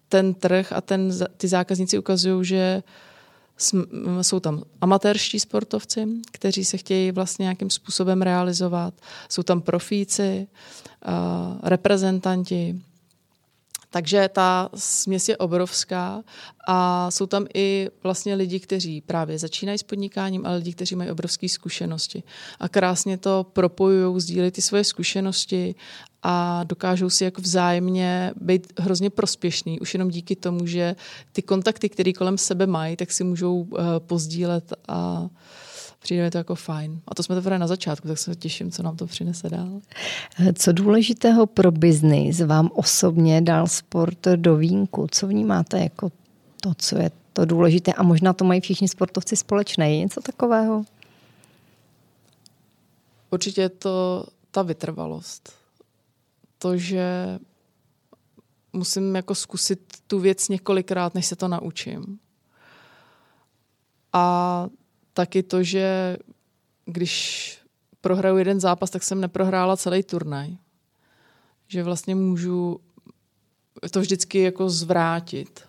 ten 0.09 0.35
trh 0.35 0.72
a 0.72 0.81
ten, 0.81 1.12
ty 1.37 1.48
zákazníci 1.48 1.98
ukazují, 1.98 2.44
že 2.44 2.83
jsou 4.22 4.40
tam 4.40 4.62
amatérští 4.81 5.40
sportovci, 5.40 6.07
kteří 6.33 6.64
se 6.64 6.76
chtějí 6.76 7.12
vlastně 7.12 7.42
nějakým 7.42 7.70
způsobem 7.70 8.22
realizovat, 8.22 8.94
jsou 9.29 9.42
tam 9.42 9.61
profíci, 9.61 10.46
reprezentanti, 11.62 12.83
takže 13.90 14.29
ta 14.33 14.68
směs 14.75 15.29
je 15.29 15.37
obrovská 15.37 16.22
a 16.68 17.11
jsou 17.11 17.27
tam 17.27 17.46
i 17.55 17.88
vlastně 18.03 18.35
lidi, 18.35 18.61
kteří 18.61 19.01
právě 19.01 19.38
začínají 19.38 19.79
s 19.79 19.83
podnikáním, 19.83 20.46
ale 20.46 20.57
lidi, 20.57 20.72
kteří 20.72 20.96
mají 20.96 21.11
obrovské 21.11 21.49
zkušenosti. 21.49 22.22
A 22.61 22.68
krásně 22.68 23.18
to 23.18 23.46
propojují, 23.53 24.20
sdílejí 24.20 24.51
ty 24.51 24.62
svoje 24.62 24.85
zkušenosti 24.85 25.75
a 26.22 26.64
dokážou 26.64 27.11
si 27.11 27.25
jako 27.25 27.42
vzájemně 27.42 28.33
být 28.40 28.72
hrozně 28.79 29.11
prospěšný, 29.11 29.81
už 29.81 29.94
jenom 29.94 30.09
díky 30.09 30.37
tomu, 30.37 30.66
že 30.66 30.96
ty 31.33 31.42
kontakty, 31.42 31.88
které 31.88 32.12
kolem 32.12 32.38
sebe 32.38 32.66
mají, 32.66 32.96
tak 32.96 33.12
si 33.12 33.25
můžou 33.25 33.57
uh, 33.57 33.79
pozdílet 33.99 34.72
a 34.88 35.29
přijde 36.07 36.23
mi 36.23 36.31
to 36.31 36.38
jako 36.38 36.55
fajn. 36.55 37.01
A 37.09 37.14
to 37.14 37.23
jsme 37.23 37.35
teprve 37.35 37.59
na 37.59 37.66
začátku, 37.66 38.09
tak 38.09 38.19
se 38.19 38.35
těším, 38.35 38.71
co 38.71 38.83
nám 38.83 38.97
to 38.97 39.07
přinese 39.07 39.49
dál. 39.49 39.81
Co 40.55 40.73
důležitého 40.73 41.47
pro 41.47 41.71
biznis 41.71 42.40
vám 42.40 42.71
osobně 42.75 43.40
dal 43.40 43.66
sport 43.66 44.19
do 44.37 44.57
vínku? 44.57 45.07
Co 45.11 45.27
vnímáte 45.27 45.81
jako 45.81 46.12
to, 46.61 46.73
co 46.79 46.99
je 46.99 47.11
to 47.33 47.45
důležité? 47.45 47.92
A 47.92 48.03
možná 48.03 48.33
to 48.33 48.45
mají 48.45 48.61
všichni 48.61 48.88
sportovci 48.88 49.37
společné. 49.37 49.90
Je 49.90 49.99
něco 49.99 50.21
takového? 50.21 50.85
Určitě 53.31 53.61
je 53.61 53.69
to 53.69 54.27
ta 54.51 54.62
vytrvalost. 54.62 55.53
To, 56.59 56.77
že 56.77 57.38
musím 58.73 59.16
jako 59.16 59.35
zkusit 59.35 59.81
tu 60.07 60.19
věc 60.19 60.49
několikrát, 60.49 61.14
než 61.14 61.27
se 61.27 61.37
to 61.37 61.49
naučím. 61.49 62.19
A 64.12 64.66
taky 65.16 65.42
to, 65.42 65.62
že 65.62 66.16
když 66.87 67.59
prohraju 68.00 68.37
jeden 68.37 68.61
zápas, 68.61 68.90
tak 68.90 69.02
jsem 69.02 69.20
neprohrála 69.20 69.76
celý 69.76 70.02
turnaj. 70.02 70.57
Že 71.68 71.83
vlastně 71.83 72.14
můžu 72.14 72.81
to 73.90 74.00
vždycky 74.00 74.42
jako 74.42 74.70
zvrátit. 74.70 75.61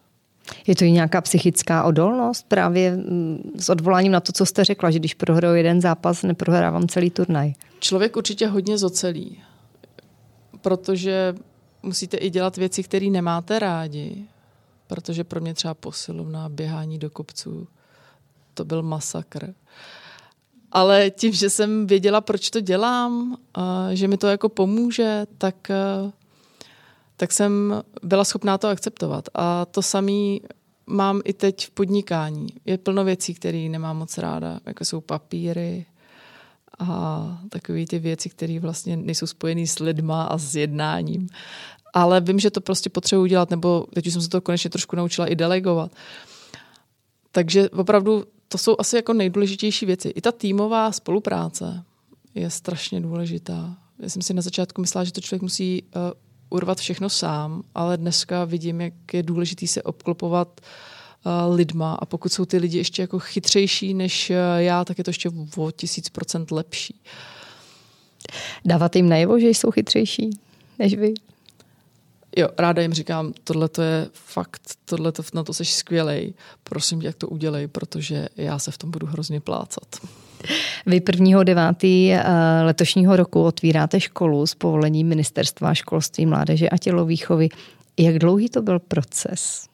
Je 0.68 0.76
to 0.76 0.86
i 0.86 0.92
nějaká 0.92 1.22
psychická 1.22 1.84
odolnost 1.84 2.46
právě 2.48 2.92
mm, 2.92 3.52
s 3.60 3.70
odvoláním 3.70 4.12
na 4.12 4.20
to, 4.20 4.32
co 4.32 4.46
jste 4.46 4.64
řekla, 4.64 4.92
že 4.92 5.00
když 5.00 5.14
prohraju 5.14 5.56
jeden 5.56 5.82
zápas, 5.82 6.24
neprohrávám 6.24 6.88
celý 6.88 7.10
turnaj. 7.10 7.54
Člověk 7.80 8.18
určitě 8.18 8.48
hodně 8.48 8.78
zocelí, 8.78 9.44
protože 10.62 11.36
musíte 11.84 12.18
i 12.18 12.30
dělat 12.30 12.58
věci, 12.58 12.84
které 12.84 13.06
nemáte 13.06 13.60
rádi, 13.60 14.26
protože 14.88 15.24
pro 15.24 15.42
mě 15.42 15.54
třeba 15.54 15.74
posilovná 15.74 16.50
běhání 16.50 17.00
do 17.00 17.10
kopců 17.10 17.68
to 18.58 18.66
byl 18.66 18.84
masakr. 18.84 19.54
Ale 20.72 21.10
tím, 21.10 21.34
že 21.34 21.50
jsem 21.50 21.88
věděla, 21.88 22.22
proč 22.22 22.50
to 22.50 22.60
dělám, 22.60 23.38
že 23.94 24.08
mi 24.08 24.18
to 24.18 24.28
jako 24.28 24.50
pomůže, 24.50 25.26
tak, 25.38 25.72
tak 27.18 27.32
jsem 27.32 27.84
byla 28.04 28.24
schopná 28.24 28.58
to 28.58 28.68
akceptovat. 28.68 29.30
A 29.34 29.66
to 29.66 29.82
samé 29.82 30.38
mám 30.88 31.22
i 31.26 31.34
teď 31.34 31.68
v 31.68 31.70
podnikání. 31.70 32.48
Je 32.66 32.78
plno 32.78 33.04
věcí, 33.04 33.34
které 33.34 33.70
nemám 33.70 33.98
moc 33.98 34.18
ráda, 34.18 34.60
jako 34.66 34.86
jsou 34.86 35.02
papíry 35.02 35.86
a 36.80 37.42
takové 37.50 37.86
ty 37.86 38.00
věci, 38.00 38.30
které 38.30 38.60
vlastně 38.60 38.98
nejsou 38.98 39.28
spojené 39.28 39.68
s 39.68 39.80
lidma 39.80 40.24
a 40.24 40.38
s 40.38 40.56
jednáním. 40.56 41.28
ale 41.98 42.22
vím, 42.22 42.40
že 42.40 42.52
to 42.52 42.62
prostě 42.62 42.90
potřebuji 42.90 43.22
udělat, 43.22 43.50
nebo 43.50 43.86
teď 43.94 44.08
už 44.08 44.14
jsem 44.14 44.22
se 44.22 44.30
to 44.30 44.42
konečně 44.42 44.70
trošku 44.70 44.96
naučila 44.96 45.28
i 45.28 45.36
delegovat. 45.36 45.92
Takže 47.32 47.70
opravdu 47.70 48.24
to 48.48 48.58
jsou 48.58 48.76
asi 48.80 48.96
jako 48.96 49.14
nejdůležitější 49.14 49.86
věci. 49.86 50.10
I 50.10 50.22
ta 50.22 50.32
týmová 50.32 50.92
spolupráce 50.92 51.84
je 52.36 52.50
strašně 52.50 53.02
důležitá. 53.02 53.78
Já 54.00 54.10
jsem 54.10 54.22
si 54.22 54.34
na 54.34 54.42
začátku 54.42 54.82
myslela, 54.82 55.04
že 55.04 55.12
to 55.12 55.22
člověk 55.22 55.42
musí 55.42 55.84
uh, 55.84 56.02
urvat 56.50 56.78
všechno 56.78 57.10
sám, 57.10 57.64
ale 57.76 57.98
dneska 57.98 58.46
vidím, 58.46 58.82
jak 58.82 59.14
je 59.14 59.24
důležitý 59.24 59.68
se 59.68 59.84
obklopovat 59.84 60.62
uh, 61.26 61.56
lidma 61.56 61.94
a 61.94 62.06
pokud 62.06 62.34
jsou 62.34 62.46
ty 62.46 62.58
lidi 62.58 62.78
ještě 62.78 63.02
jako 63.02 63.20
chytřejší 63.20 63.94
než 63.94 64.30
uh, 64.30 64.36
já, 64.58 64.86
tak 64.86 64.98
je 64.98 65.04
to 65.04 65.10
ještě 65.10 65.30
o 65.58 65.72
tisíc 65.72 66.10
procent 66.10 66.52
lepší. 66.52 67.02
Dávat 68.66 68.96
jim 68.96 69.10
najevo, 69.10 69.40
že 69.40 69.48
jsou 69.48 69.72
chytřejší 69.72 70.30
než 70.80 70.94
vy? 70.94 71.14
Jo, 72.38 72.50
ráda 72.58 72.82
jim 72.82 72.94
říkám, 72.94 73.34
tohle 73.44 73.70
to 73.70 73.82
je 73.82 74.08
fakt, 74.14 74.62
tohle 74.86 75.12
to, 75.12 75.24
na 75.34 75.44
to 75.44 75.54
jsi 75.54 75.66
skvělej, 75.66 76.34
prosím 76.64 77.02
tě, 77.02 77.08
jak 77.08 77.16
to 77.16 77.28
udělej, 77.28 77.68
protože 77.68 78.28
já 78.36 78.60
se 78.60 78.72
v 78.72 78.78
tom 78.78 78.92
budu 78.92 79.08
hrozně 79.08 79.40
plácat. 79.40 79.96
Vy 80.86 81.00
1.9. 81.00 82.12
Eh, 82.12 82.64
letošního 82.64 83.16
roku 83.16 83.44
otvíráte 83.44 84.00
školu 84.00 84.48
s 84.48 84.56
povolením 84.56 85.08
Ministerstva 85.08 85.74
školství, 85.74 86.26
mládeže 86.26 86.70
a 86.70 86.78
tělovýchovy. 86.78 87.50
Jak 88.00 88.20
dlouhý 88.20 88.50
to 88.50 88.62
byl 88.62 88.80
proces? 88.80 89.68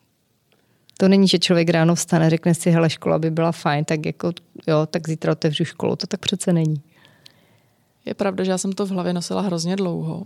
To 0.98 1.08
není, 1.08 1.28
že 1.28 1.40
člověk 1.40 1.70
ráno 1.70 1.96
vstane, 1.96 2.30
řekne 2.30 2.54
si, 2.54 2.72
hele, 2.72 2.90
škola 2.90 3.20
by 3.20 3.32
byla 3.32 3.52
fajn, 3.52 3.86
tak 3.86 4.06
jako, 4.06 4.32
jo, 4.68 4.86
tak 4.86 5.08
zítra 5.08 5.32
otevřu 5.32 5.66
školu. 5.66 5.96
To 5.96 6.08
tak 6.08 6.20
přece 6.20 6.54
není. 6.54 6.82
Je 8.06 8.14
pravda, 8.14 8.44
že 8.44 8.52
já 8.52 8.58
jsem 8.58 8.72
to 8.72 8.86
v 8.86 8.90
hlavě 8.90 9.14
nosila 9.14 9.42
hrozně 9.42 9.76
dlouho, 9.76 10.24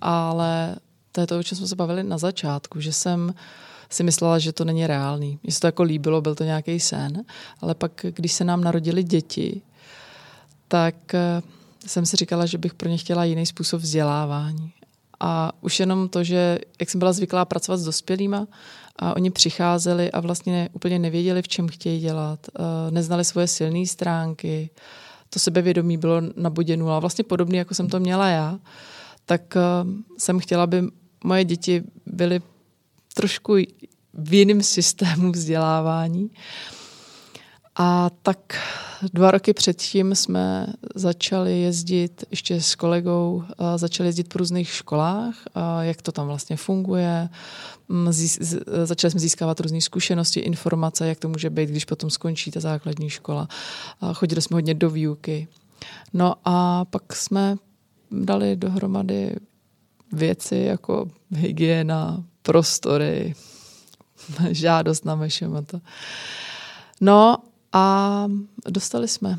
ale 0.00 0.76
to 1.16 1.20
je 1.20 1.26
to, 1.26 1.38
o 1.38 1.42
čem 1.42 1.58
jsme 1.58 1.66
se 1.66 1.76
bavili 1.76 2.02
na 2.02 2.18
začátku, 2.18 2.80
že 2.80 2.92
jsem 2.92 3.34
si 3.90 4.02
myslela, 4.02 4.38
že 4.38 4.52
to 4.52 4.64
není 4.64 4.86
reálný. 4.86 5.38
Mně 5.42 5.52
se 5.52 5.60
to 5.60 5.66
jako 5.66 5.82
líbilo, 5.82 6.20
byl 6.20 6.34
to 6.34 6.44
nějaký 6.44 6.80
sen, 6.80 7.24
ale 7.60 7.74
pak, 7.74 8.06
když 8.14 8.32
se 8.32 8.44
nám 8.44 8.60
narodili 8.60 9.02
děti, 9.02 9.62
tak 10.68 11.14
eh, 11.14 11.42
jsem 11.86 12.06
si 12.06 12.16
říkala, 12.16 12.46
že 12.46 12.58
bych 12.58 12.74
pro 12.74 12.88
ně 12.88 12.96
chtěla 12.98 13.24
jiný 13.24 13.46
způsob 13.46 13.80
vzdělávání. 13.80 14.72
A 15.20 15.52
už 15.60 15.80
jenom 15.80 16.08
to, 16.08 16.24
že 16.24 16.58
jak 16.80 16.90
jsem 16.90 16.98
byla 16.98 17.12
zvyklá 17.12 17.44
pracovat 17.44 17.76
s 17.76 17.84
dospělýma 17.84 18.46
a 18.96 19.16
oni 19.16 19.30
přicházeli 19.30 20.12
a 20.12 20.20
vlastně 20.20 20.68
úplně 20.72 20.98
nevěděli, 20.98 21.42
v 21.42 21.48
čem 21.48 21.68
chtějí 21.68 22.00
dělat, 22.00 22.40
eh, 22.48 22.90
neznali 22.90 23.24
svoje 23.24 23.46
silné 23.46 23.86
stránky, 23.86 24.70
to 25.30 25.38
sebevědomí 25.38 25.96
bylo 25.96 26.20
na 26.36 26.50
bodě 26.50 26.76
nula, 26.76 26.98
vlastně 26.98 27.24
podobný, 27.24 27.58
jako 27.58 27.74
jsem 27.74 27.88
to 27.88 28.00
měla 28.00 28.28
já, 28.28 28.58
tak 29.26 29.56
eh, 29.56 29.60
jsem 30.18 30.38
chtěla, 30.38 30.64
aby 30.64 30.82
moje 31.26 31.44
děti 31.44 31.82
byly 32.06 32.40
trošku 33.14 33.54
v 34.14 34.34
jiném 34.34 34.62
systému 34.62 35.32
vzdělávání. 35.32 36.30
A 37.78 38.10
tak 38.22 38.38
dva 39.12 39.30
roky 39.30 39.52
předtím 39.52 40.14
jsme 40.14 40.66
začali 40.94 41.60
jezdit 41.60 42.24
ještě 42.30 42.60
s 42.60 42.74
kolegou, 42.74 43.44
začali 43.76 44.08
jezdit 44.08 44.28
po 44.28 44.38
různých 44.38 44.68
školách, 44.68 45.34
jak 45.80 46.02
to 46.02 46.12
tam 46.12 46.26
vlastně 46.26 46.56
funguje. 46.56 47.28
Mm, 47.88 48.08
začali 48.84 49.10
jsme 49.10 49.20
získávat 49.20 49.60
různé 49.60 49.80
zkušenosti, 49.80 50.40
informace, 50.40 51.08
jak 51.08 51.18
to 51.18 51.28
může 51.28 51.50
být, 51.50 51.70
když 51.70 51.84
potom 51.84 52.10
skončí 52.10 52.50
ta 52.50 52.60
základní 52.60 53.10
škola. 53.10 53.48
Chodili 54.14 54.42
jsme 54.42 54.54
hodně 54.54 54.74
do 54.74 54.90
výuky. 54.90 55.48
No 56.12 56.34
a 56.44 56.84
pak 56.84 57.16
jsme 57.16 57.56
dali 58.10 58.56
dohromady 58.56 59.36
věci 60.12 60.56
jako 60.56 61.08
hygiena, 61.30 62.24
prostory, 62.42 63.34
žádost 64.50 65.04
na 65.04 65.14
MŠMT. 65.14 65.74
No 67.00 67.36
a 67.72 68.26
dostali 68.68 69.08
jsme 69.08 69.38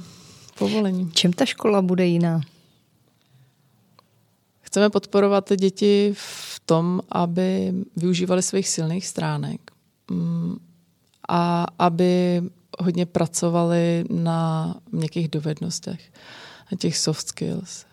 povolení. 0.58 1.12
Čím 1.14 1.34
ta 1.34 1.46
škola 1.46 1.82
bude 1.82 2.06
jiná? 2.06 2.42
Chceme 4.62 4.90
podporovat 4.90 5.50
děti 5.56 6.14
v 6.14 6.62
tom, 6.66 7.02
aby 7.10 7.74
využívali 7.96 8.42
svých 8.44 8.70
silných 8.70 9.08
stránek 9.08 9.72
mm, 10.12 10.58
a 11.30 11.66
aby 11.80 12.42
hodně 12.80 13.06
pracovali 13.06 14.06
na 14.10 14.76
měkkých 14.92 15.28
dovednostech, 15.28 16.12
na 16.72 16.78
těch 16.78 16.98
soft 16.98 17.28
skills. 17.28 17.86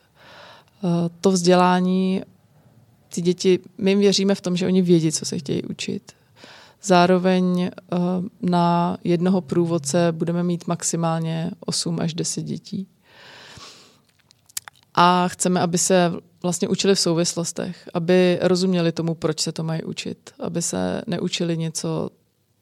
Eh, 0.85 1.11
to 1.21 1.31
vzdělání 1.31 2.23
ty 3.15 3.21
děti, 3.21 3.59
my 3.79 3.91
jim 3.91 3.99
věříme 3.99 4.35
v 4.35 4.41
tom, 4.41 4.57
že 4.57 4.67
oni 4.67 4.83
vědí, 4.83 5.13
co 5.13 5.25
se 5.25 5.39
chtějí 5.39 5.63
učit. 5.63 6.13
Zároveň 6.83 7.63
eh, 7.63 7.71
na 8.43 8.97
jednoho 9.05 9.41
průvodce 9.41 10.13
budeme 10.13 10.43
mít 10.43 10.67
maximálně 10.67 11.51
8 11.67 12.01
až 12.01 12.15
10 12.15 12.43
dětí. 12.43 12.87
A 14.95 15.29
chceme, 15.29 15.61
aby 15.61 15.79
se 15.79 16.13
vlastně 16.43 16.69
učili 16.69 16.95
v 16.95 17.01
souvislostech, 17.01 17.89
aby 17.95 18.39
rozuměli 18.43 18.93
tomu, 18.93 19.15
proč 19.15 19.41
se 19.41 19.53
to 19.53 19.65
mají 19.65 19.83
učit, 19.83 20.31
aby 20.39 20.63
se 20.63 21.03
neučili 21.07 21.57
něco 21.57 22.11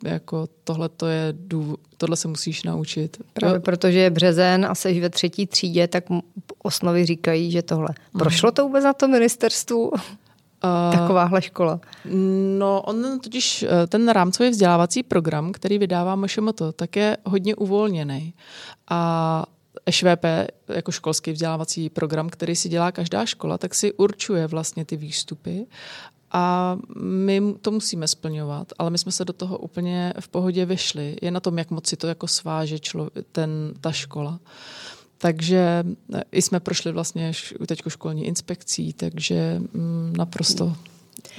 jako 0.04 0.48
tohle 0.64 0.88
to 0.88 1.06
je 1.06 1.34
důvod, 1.36 1.80
tohle 1.96 2.16
se 2.16 2.28
musíš 2.28 2.62
naučit. 2.62 3.16
Právě 3.32 3.60
protože 3.60 3.98
je 3.98 4.10
březen 4.10 4.66
a 4.66 4.74
seš 4.74 5.00
ve 5.00 5.10
třetí 5.10 5.46
třídě, 5.46 5.88
tak 5.88 6.04
osnovy 6.62 7.06
říkají, 7.06 7.50
že 7.50 7.62
tohle. 7.62 7.88
Prošlo 8.18 8.52
to 8.52 8.62
vůbec 8.62 8.84
na 8.84 8.92
to 8.92 9.08
ministerstvu? 9.08 9.92
Takováhle 10.92 11.42
škola. 11.42 11.80
No, 12.58 12.82
on 12.82 13.20
totiž, 13.20 13.62
eh, 13.62 13.86
ten 13.86 14.08
rámcový 14.08 14.50
vzdělávací 14.50 15.02
program, 15.02 15.52
který 15.52 15.78
vydává 15.78 16.16
MŠMT, 16.16 16.62
tak 16.76 16.96
je 16.96 17.16
hodně 17.24 17.54
uvolněný. 17.54 18.34
A 18.90 19.44
ŠVP, 19.90 20.24
jako 20.68 20.92
školský 20.92 21.32
vzdělávací 21.32 21.90
program, 21.90 22.28
který 22.28 22.56
si 22.56 22.68
dělá 22.68 22.92
každá 22.92 23.26
škola, 23.26 23.58
tak 23.58 23.74
si 23.74 23.92
určuje 23.92 24.46
vlastně 24.46 24.84
ty 24.84 24.96
výstupy 24.96 25.66
a 26.32 26.76
my 27.00 27.54
to 27.60 27.70
musíme 27.70 28.08
splňovat, 28.08 28.72
ale 28.78 28.90
my 28.90 28.98
jsme 28.98 29.12
se 29.12 29.24
do 29.24 29.32
toho 29.32 29.58
úplně 29.58 30.14
v 30.20 30.28
pohodě 30.28 30.64
vyšli. 30.64 31.16
Je 31.22 31.30
na 31.30 31.40
tom, 31.40 31.58
jak 31.58 31.70
moc 31.70 31.86
si 31.86 31.96
to 31.96 32.06
jako 32.06 32.28
sváže 32.28 32.78
člo, 32.78 33.10
ten, 33.32 33.74
ta 33.80 33.92
škola. 33.92 34.40
Takže 35.22 35.84
eh, 36.14 36.22
i 36.32 36.42
jsme 36.42 36.60
prošli 36.60 36.92
vlastně 36.92 37.32
teď 37.66 37.82
školní 37.88 38.26
inspekcí, 38.26 38.92
takže 38.92 39.60
mm, 39.72 40.14
naprosto 40.18 40.76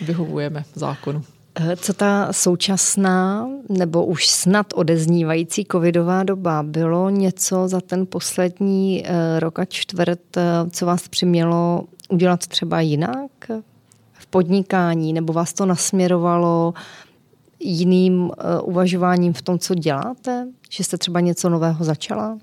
vyhovujeme 0.02 0.66
zákonu. 0.76 1.24
Eh, 1.56 1.76
co 1.76 1.94
ta 1.94 2.34
současná 2.34 3.48
nebo 3.70 4.06
už 4.06 4.28
snad 4.28 4.74
odeznívající 4.76 5.66
covidová 5.72 6.24
doba? 6.24 6.64
Bylo 6.64 7.10
něco 7.10 7.68
za 7.68 7.82
ten 7.82 8.06
poslední 8.06 9.04
eh, 9.06 9.40
rok 9.40 9.60
a 9.60 9.66
čtvrt, 9.66 10.38
co 10.72 10.86
vás 10.86 11.08
přimělo 11.08 11.84
udělat 12.10 12.48
třeba 12.48 12.82
jinak 12.82 13.32
v 14.14 14.26
podnikání, 14.26 15.14
nebo 15.14 15.34
vás 15.34 15.54
to 15.54 15.66
nasměrovalo 15.66 16.74
jiným 17.60 18.32
uvažováním 18.64 19.34
v 19.34 19.42
tom, 19.42 19.60
co 19.60 19.76
děláte? 19.76 20.48
Že 20.70 20.84
jste 20.84 20.98
třeba 20.98 21.20
něco 21.20 21.50
nového 21.50 21.86
začala? 21.86 22.38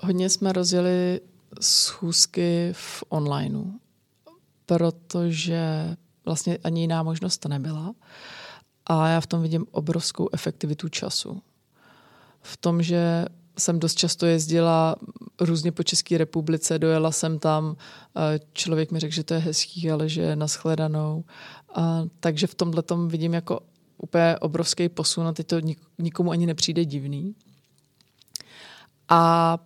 Hodně 0.00 0.28
jsme 0.28 0.52
rozjeli 0.52 1.20
schůzky 1.60 2.70
v 2.72 3.04
onlineu, 3.08 3.64
protože 4.66 5.96
vlastně 6.24 6.58
ani 6.64 6.80
jiná 6.80 7.02
možnost 7.02 7.44
nebyla. 7.44 7.94
A 8.86 9.08
já 9.08 9.20
v 9.20 9.26
tom 9.26 9.42
vidím 9.42 9.66
obrovskou 9.70 10.28
efektivitu 10.32 10.88
času. 10.88 11.42
V 12.42 12.56
tom, 12.56 12.82
že 12.82 13.24
jsem 13.58 13.78
dost 13.78 13.94
často 13.94 14.26
jezdila 14.26 14.96
různě 15.40 15.72
po 15.72 15.82
České 15.82 16.18
republice, 16.18 16.78
dojela 16.78 17.12
jsem 17.12 17.38
tam, 17.38 17.76
člověk 18.52 18.92
mi 18.92 19.00
řekl, 19.00 19.14
že 19.14 19.24
to 19.24 19.34
je 19.34 19.40
hezký, 19.40 19.90
ale 19.90 20.08
že 20.08 20.22
je 20.22 20.36
naschledanou. 20.36 21.24
A, 21.74 22.02
takže 22.20 22.46
v 22.46 22.54
tomhle 22.54 22.82
tom 22.82 23.08
vidím 23.08 23.34
jako 23.34 23.60
úplně 23.96 24.38
obrovský 24.38 24.88
posun 24.88 25.26
a 25.26 25.32
teď 25.32 25.46
to 25.46 25.56
nikomu 25.98 26.30
ani 26.30 26.46
nepřijde 26.46 26.84
divný. 26.84 27.34
A 29.08 29.58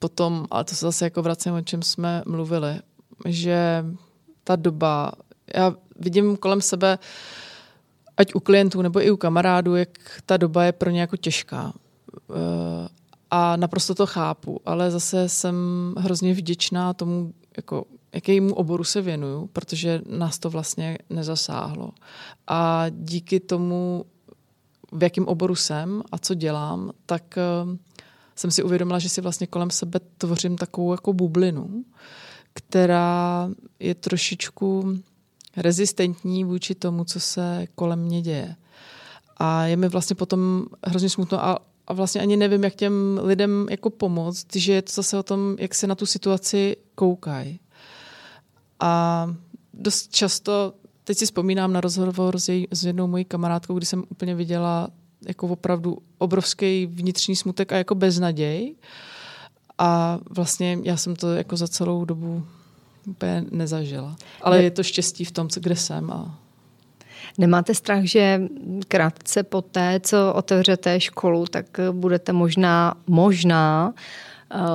potom, 0.00 0.46
ale 0.50 0.64
to 0.64 0.74
se 0.74 0.86
zase 0.86 1.04
jako 1.04 1.22
vracím, 1.22 1.54
o 1.54 1.62
čem 1.62 1.82
jsme 1.82 2.22
mluvili, 2.26 2.80
že 3.26 3.84
ta 4.44 4.56
doba, 4.56 5.12
já 5.54 5.74
vidím 5.96 6.36
kolem 6.36 6.60
sebe, 6.60 6.98
ať 8.16 8.34
u 8.34 8.40
klientů 8.40 8.82
nebo 8.82 9.06
i 9.06 9.10
u 9.10 9.16
kamarádů, 9.16 9.74
jak 9.74 9.88
ta 10.26 10.36
doba 10.36 10.64
je 10.64 10.72
pro 10.72 10.90
ně 10.90 11.00
jako 11.00 11.16
těžká. 11.16 11.72
Eh, 12.30 12.88
a 13.30 13.56
naprosto 13.56 13.94
to 13.94 14.06
chápu, 14.06 14.60
ale 14.66 14.90
zase 14.90 15.28
jsem 15.28 15.54
hrozně 15.98 16.34
vděčná 16.34 16.92
tomu, 16.94 17.32
jako, 17.56 17.84
jakému 18.12 18.54
oboru 18.54 18.84
se 18.84 19.02
věnuju, 19.02 19.46
protože 19.52 20.02
nás 20.08 20.38
to 20.38 20.50
vlastně 20.50 20.98
nezasáhlo. 21.10 21.90
A 22.46 22.86
díky 22.90 23.40
tomu, 23.40 24.04
v 24.92 25.02
jakém 25.02 25.26
oboru 25.26 25.54
jsem 25.54 26.02
a 26.12 26.18
co 26.18 26.34
dělám, 26.34 26.90
tak 27.06 27.38
uh, 27.64 27.76
jsem 28.40 28.50
si 28.50 28.62
uvědomila, 28.62 28.98
že 28.98 29.08
si 29.08 29.20
vlastně 29.20 29.46
kolem 29.46 29.70
sebe 29.70 30.00
tvořím 30.18 30.56
takovou 30.56 30.92
jako 30.92 31.12
bublinu, 31.12 31.84
která 32.52 33.50
je 33.80 33.94
trošičku 33.94 34.98
rezistentní 35.56 36.44
vůči 36.44 36.74
tomu, 36.74 37.04
co 37.04 37.20
se 37.20 37.66
kolem 37.74 37.98
mě 37.98 38.22
děje. 38.22 38.56
A 39.36 39.64
je 39.64 39.76
mi 39.76 39.88
vlastně 39.88 40.16
potom 40.16 40.64
hrozně 40.86 41.10
smutno 41.10 41.44
a, 41.44 41.58
a 41.86 41.92
vlastně 41.92 42.20
ani 42.20 42.36
nevím, 42.36 42.64
jak 42.64 42.74
těm 42.74 43.20
lidem 43.22 43.66
jako 43.70 43.90
pomoct, 43.90 44.56
že 44.56 44.72
je 44.72 44.82
to 44.82 44.92
zase 44.92 45.18
o 45.18 45.22
tom, 45.22 45.56
jak 45.58 45.74
se 45.74 45.86
na 45.86 45.94
tu 45.94 46.06
situaci 46.06 46.76
koukají. 46.94 47.60
A 48.80 49.26
dost 49.74 50.14
často, 50.14 50.72
teď 51.04 51.18
si 51.18 51.24
vzpomínám 51.24 51.72
na 51.72 51.80
rozhovor 51.80 52.38
s, 52.38 52.48
jej, 52.48 52.68
s 52.70 52.84
jednou 52.84 53.06
mojí 53.06 53.24
kamarádkou, 53.24 53.74
kdy 53.74 53.86
jsem 53.86 54.04
úplně 54.08 54.34
viděla 54.34 54.88
jako 55.28 55.46
opravdu 55.48 55.98
obrovský 56.18 56.86
vnitřní 56.86 57.36
smutek 57.36 57.72
a 57.72 57.76
jako 57.76 57.94
beznaděj. 57.94 58.74
A 59.78 60.18
vlastně 60.30 60.78
já 60.82 60.96
jsem 60.96 61.16
to 61.16 61.34
jako 61.34 61.56
za 61.56 61.68
celou 61.68 62.04
dobu 62.04 62.46
úplně 63.06 63.44
nezažila. 63.50 64.16
Ale 64.42 64.58
ne. 64.58 64.62
je 64.62 64.70
to 64.70 64.82
štěstí 64.82 65.24
v 65.24 65.30
tom, 65.30 65.48
kde 65.56 65.76
jsem. 65.76 66.10
A... 66.10 66.38
Nemáte 67.38 67.74
strach, 67.74 68.04
že 68.04 68.42
krátce 68.88 69.42
po 69.42 69.62
té, 69.62 70.00
co 70.02 70.32
otevřete 70.34 71.00
školu, 71.00 71.46
tak 71.46 71.66
budete 71.92 72.32
možná, 72.32 72.94
možná 73.06 73.94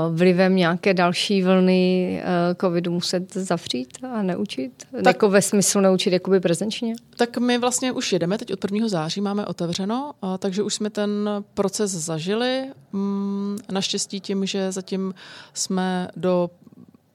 vlivem 0.09 0.55
nějaké 0.55 0.93
další 0.93 1.43
vlny 1.43 2.21
eh, 2.23 2.55
covidu 2.61 2.91
muset 2.91 3.33
zavřít 3.33 3.97
a 4.11 4.21
neučit? 4.21 4.71
Tak, 4.91 5.05
jako 5.05 5.29
ve 5.29 5.41
smyslu 5.41 5.81
neučit 5.81 6.13
jakoby 6.13 6.39
prezenčně? 6.39 6.95
Tak 7.17 7.37
my 7.37 7.57
vlastně 7.57 7.91
už 7.91 8.13
jedeme, 8.13 8.37
teď 8.37 8.53
od 8.53 8.71
1. 8.71 8.87
září 8.87 9.21
máme 9.21 9.45
otevřeno, 9.45 10.13
takže 10.39 10.63
už 10.63 10.73
jsme 10.73 10.89
ten 10.89 11.29
proces 11.53 11.91
zažili. 11.91 12.71
Mm, 12.91 13.57
naštěstí 13.71 14.19
tím, 14.19 14.45
že 14.45 14.71
zatím 14.71 15.13
jsme 15.53 16.07
do 16.15 16.49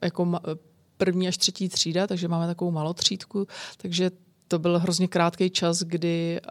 jako 0.01 0.39
první 0.97 1.27
až 1.27 1.37
třetí 1.37 1.69
třída, 1.69 2.07
takže 2.07 2.27
máme 2.27 2.47
takovou 2.47 2.71
malotřídku, 2.71 3.47
takže 3.77 4.11
to 4.47 4.59
byl 4.59 4.79
hrozně 4.79 5.07
krátký 5.07 5.49
čas, 5.49 5.79
kdy 5.79 6.41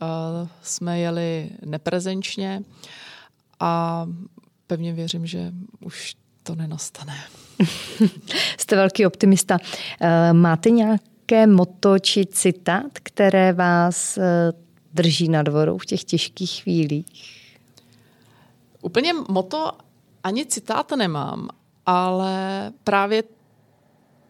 jsme 0.62 0.99
jeli 1.01 1.51
neprezenčně 1.64 2.62
a 3.61 4.07
pevně 4.70 4.92
věřím, 4.92 5.26
že 5.26 5.52
už 5.80 6.14
to 6.42 6.54
nenastane. 6.54 7.14
Jste 8.59 8.76
velký 8.76 9.06
optimista. 9.06 9.59
Eh, 10.00 10.33
máte 10.33 10.70
nějaké 10.70 11.46
moto 11.46 11.98
či 11.98 12.26
citát, 12.26 12.92
které 13.02 13.52
vás 13.52 14.18
eh, 14.18 14.52
drží 14.94 15.28
na 15.28 15.42
dvoru 15.42 15.78
v 15.78 15.87
těch 15.87 16.04
těžkých 16.04 16.62
chvílích? 16.62 17.56
Úplně 18.83 19.12
moto 19.28 19.72
ani 20.24 20.46
citát 20.46 20.90
nemám, 20.90 21.48
ale 21.87 22.72
právě 22.85 23.22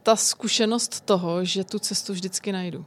ta 0.02 0.16
zkušenost 0.16 1.00
toho, 1.00 1.44
že 1.44 1.64
tu 1.64 1.78
cestu 1.78 2.12
vždycky 2.12 2.52
najdu 2.52 2.84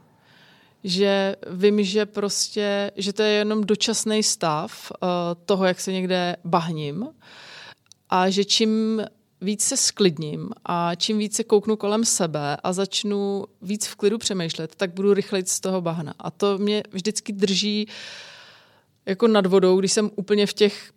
že 0.84 1.36
vím, 1.50 1.84
že 1.84 2.06
prostě, 2.06 2.90
že 2.96 3.12
to 3.12 3.22
je 3.22 3.32
jenom 3.32 3.64
dočasný 3.64 4.22
stav 4.22 4.92
uh, 4.92 5.08
toho, 5.44 5.64
jak 5.64 5.80
se 5.80 5.92
někde 5.92 6.36
bahním 6.44 7.08
a 8.10 8.30
že 8.30 8.44
čím 8.44 9.02
víc 9.40 9.62
se 9.62 9.76
sklidním 9.76 10.50
a 10.64 10.94
čím 10.94 11.18
více 11.18 11.44
kouknu 11.44 11.76
kolem 11.76 12.04
sebe 12.04 12.56
a 12.62 12.72
začnu 12.72 13.44
víc 13.62 13.86
v 13.86 13.96
klidu 13.96 14.18
přemýšlet, 14.18 14.74
tak 14.74 14.94
budu 14.94 15.14
rychleji 15.14 15.44
z 15.46 15.60
toho 15.60 15.80
bahna. 15.80 16.14
A 16.18 16.30
to 16.30 16.58
mě 16.58 16.82
vždycky 16.90 17.32
drží 17.32 17.88
jako 19.06 19.28
nad 19.28 19.46
vodou, 19.46 19.80
když 19.80 19.92
jsem 19.92 20.10
úplně 20.16 20.46
v 20.46 20.52
těch 20.52 20.92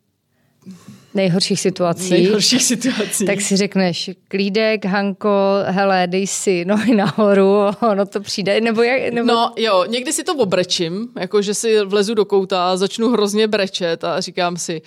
nejhorších 1.17 1.59
situací. 1.59 2.09
Nejhorších 2.09 2.63
situací. 2.63 3.25
Tak 3.25 3.41
si 3.41 3.57
řekneš, 3.57 4.09
klídek, 4.27 4.85
Hanko, 4.85 5.29
hele, 5.65 6.07
dej 6.07 6.27
si 6.27 6.65
nohy 6.65 6.95
nahoru, 6.95 7.57
ono 7.91 8.05
to 8.05 8.21
přijde, 8.21 8.61
nebo 8.61 8.83
jak? 8.83 9.13
Nebo... 9.13 9.27
No 9.27 9.53
jo, 9.55 9.85
někdy 9.87 10.13
si 10.13 10.23
to 10.23 10.35
obrečím, 10.35 11.09
jako 11.19 11.41
že 11.41 11.53
si 11.53 11.85
vlezu 11.85 12.13
do 12.13 12.25
kouta 12.25 12.71
a 12.71 12.77
začnu 12.77 13.09
hrozně 13.09 13.47
brečet 13.47 14.03
a 14.03 14.21
říkám 14.21 14.57
si, 14.57 14.81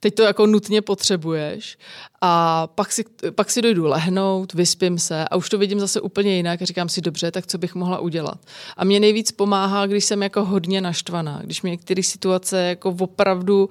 teď 0.00 0.14
to 0.14 0.22
jako 0.22 0.46
nutně 0.46 0.82
potřebuješ 0.82 1.78
a 2.20 2.66
pak 2.66 2.92
si, 2.92 3.04
pak 3.30 3.50
si 3.50 3.62
dojdu 3.62 3.86
lehnout, 3.86 4.54
vyspím 4.54 4.98
se 4.98 5.24
a 5.30 5.36
už 5.36 5.48
to 5.48 5.58
vidím 5.58 5.80
zase 5.80 6.00
úplně 6.00 6.36
jinak 6.36 6.62
a 6.62 6.64
říkám 6.64 6.88
si, 6.88 7.00
dobře, 7.00 7.30
tak 7.30 7.46
co 7.46 7.58
bych 7.58 7.74
mohla 7.74 7.98
udělat. 7.98 8.38
A 8.76 8.84
mě 8.84 9.00
nejvíc 9.00 9.32
pomáhá, 9.32 9.86
když 9.86 10.04
jsem 10.04 10.22
jako 10.22 10.44
hodně 10.44 10.80
naštvaná, 10.80 11.40
když 11.44 11.62
mě 11.62 11.70
některé 11.70 12.02
situace 12.02 12.62
jako 12.62 12.96
opravdu 13.00 13.64
uh, 13.64 13.70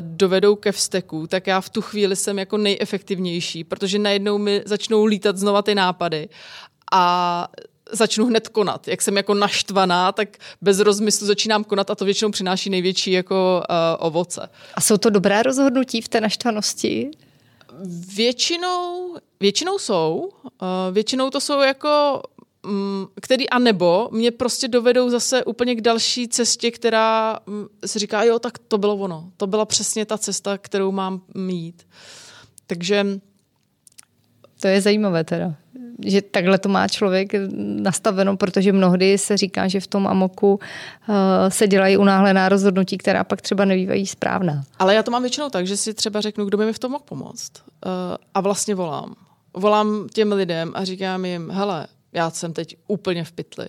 dovedou 0.00 0.56
ke 0.56 0.72
vzteku, 0.72 1.26
tak 1.26 1.46
já 1.46 1.60
v 1.60 1.68
tu 1.68 1.80
chvíli 1.82 2.16
jsem 2.16 2.38
jako 2.38 2.56
nejefektivnější, 2.58 3.64
protože 3.64 3.98
najednou 3.98 4.38
mi 4.38 4.62
začnou 4.66 5.04
lítat 5.04 5.36
znova 5.36 5.62
ty 5.62 5.74
nápady 5.74 6.28
a 6.92 7.48
začnu 7.92 8.26
hned 8.26 8.48
konat. 8.48 8.88
Jak 8.88 9.02
jsem 9.02 9.16
jako 9.16 9.34
naštvaná, 9.34 10.12
tak 10.12 10.28
bez 10.60 10.78
rozmyslu 10.78 11.26
začínám 11.26 11.64
konat 11.64 11.90
a 11.90 11.94
to 11.94 12.04
většinou 12.04 12.30
přináší 12.30 12.70
největší 12.70 13.12
jako 13.12 13.62
uh, 13.70 14.06
ovoce. 14.06 14.48
A 14.74 14.80
jsou 14.80 14.96
to 14.96 15.10
dobré 15.10 15.42
rozhodnutí 15.42 16.00
v 16.00 16.08
té 16.08 16.20
naštvanosti? 16.20 17.10
Většinou, 18.14 19.16
většinou 19.40 19.78
jsou. 19.78 20.30
Uh, 20.42 20.48
většinou 20.92 21.30
to 21.30 21.40
jsou 21.40 21.60
jako 21.60 22.22
který 23.20 23.50
a 23.50 23.58
nebo 23.58 24.08
mě 24.12 24.30
prostě 24.30 24.68
dovedou 24.68 25.10
zase 25.10 25.44
úplně 25.44 25.74
k 25.74 25.80
další 25.80 26.28
cestě, 26.28 26.70
která 26.70 27.38
mm, 27.46 27.66
si 27.86 27.98
říká, 27.98 28.22
jo, 28.22 28.38
tak 28.38 28.58
to 28.58 28.78
bylo 28.78 28.96
ono. 28.96 29.30
To 29.36 29.46
byla 29.46 29.64
přesně 29.64 30.06
ta 30.06 30.18
cesta, 30.18 30.58
kterou 30.58 30.92
mám 30.92 31.20
mít. 31.34 31.86
Takže... 32.66 33.06
To 34.60 34.68
je 34.68 34.80
zajímavé 34.80 35.24
teda, 35.24 35.54
že 36.04 36.22
takhle 36.22 36.58
to 36.58 36.68
má 36.68 36.88
člověk 36.88 37.32
nastaveno, 37.56 38.36
protože 38.36 38.72
mnohdy 38.72 39.18
se 39.18 39.36
říká, 39.36 39.68
že 39.68 39.80
v 39.80 39.86
tom 39.86 40.06
amoku 40.06 40.54
uh, 40.54 41.14
se 41.48 41.68
dělají 41.68 41.96
unáhlená 41.96 42.48
rozhodnutí, 42.48 42.98
která 42.98 43.24
pak 43.24 43.42
třeba 43.42 43.64
nevývají 43.64 44.06
správná. 44.06 44.64
Ale 44.78 44.94
já 44.94 45.02
to 45.02 45.10
mám 45.10 45.22
většinou 45.22 45.50
tak, 45.50 45.66
že 45.66 45.76
si 45.76 45.94
třeba 45.94 46.20
řeknu, 46.20 46.44
kdo 46.44 46.58
by 46.58 46.66
mi 46.66 46.72
v 46.72 46.78
tom 46.78 46.92
mohl 46.92 47.04
pomoct. 47.04 47.52
Uh, 47.86 48.16
a 48.34 48.40
vlastně 48.40 48.74
volám. 48.74 49.14
Volám 49.54 50.06
těm 50.12 50.32
lidem 50.32 50.72
a 50.74 50.84
říkám 50.84 51.24
jim, 51.24 51.50
hele, 51.50 51.86
já 52.12 52.30
jsem 52.30 52.52
teď 52.52 52.76
úplně 52.86 53.24
v 53.24 53.32
pytli 53.32 53.68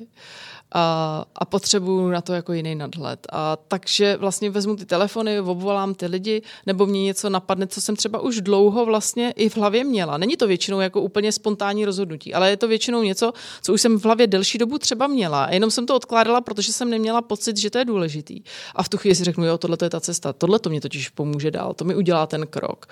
a, 0.73 1.25
a 1.35 1.45
potřebuju 1.45 2.09
na 2.09 2.21
to 2.21 2.33
jako 2.33 2.53
jiný 2.53 2.75
nadhled. 2.75 3.27
A 3.31 3.57
takže 3.67 4.17
vlastně 4.17 4.49
vezmu 4.49 4.75
ty 4.75 4.85
telefony, 4.85 5.39
obvolám 5.39 5.95
ty 5.95 6.05
lidi, 6.05 6.41
nebo 6.65 6.85
mě 6.85 7.03
něco 7.03 7.29
napadne, 7.29 7.67
co 7.67 7.81
jsem 7.81 7.95
třeba 7.95 8.19
už 8.19 8.41
dlouho 8.41 8.85
vlastně 8.85 9.31
i 9.31 9.49
v 9.49 9.57
hlavě 9.57 9.83
měla. 9.83 10.17
Není 10.17 10.37
to 10.37 10.47
většinou 10.47 10.79
jako 10.79 11.01
úplně 11.01 11.31
spontánní 11.31 11.85
rozhodnutí, 11.85 12.33
ale 12.33 12.49
je 12.49 12.57
to 12.57 12.67
většinou 12.67 13.03
něco, 13.03 13.33
co 13.61 13.73
už 13.73 13.81
jsem 13.81 13.99
v 13.99 14.05
hlavě 14.05 14.27
delší 14.27 14.57
dobu 14.57 14.77
třeba 14.77 15.07
měla. 15.07 15.43
A 15.43 15.53
jenom 15.53 15.71
jsem 15.71 15.85
to 15.85 15.95
odkládala, 15.95 16.41
protože 16.41 16.73
jsem 16.73 16.89
neměla 16.89 17.21
pocit, 17.21 17.57
že 17.57 17.69
to 17.69 17.77
je 17.77 17.85
důležitý. 17.85 18.41
A 18.75 18.83
v 18.83 18.89
tu 18.89 18.97
chvíli 18.97 19.15
si 19.15 19.23
řeknu, 19.23 19.45
jo, 19.45 19.57
tohle 19.57 19.77
je 19.83 19.89
ta 19.89 19.99
cesta, 19.99 20.33
tohle 20.33 20.59
to 20.59 20.69
mě 20.69 20.81
totiž 20.81 21.09
pomůže 21.09 21.51
dál, 21.51 21.73
to 21.73 21.85
mi 21.85 21.95
udělá 21.95 22.27
ten 22.27 22.47
krok. 22.47 22.85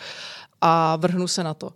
A 0.61 0.95
vrhnu 0.95 1.27
se 1.27 1.43
na 1.43 1.53
to. 1.53 1.73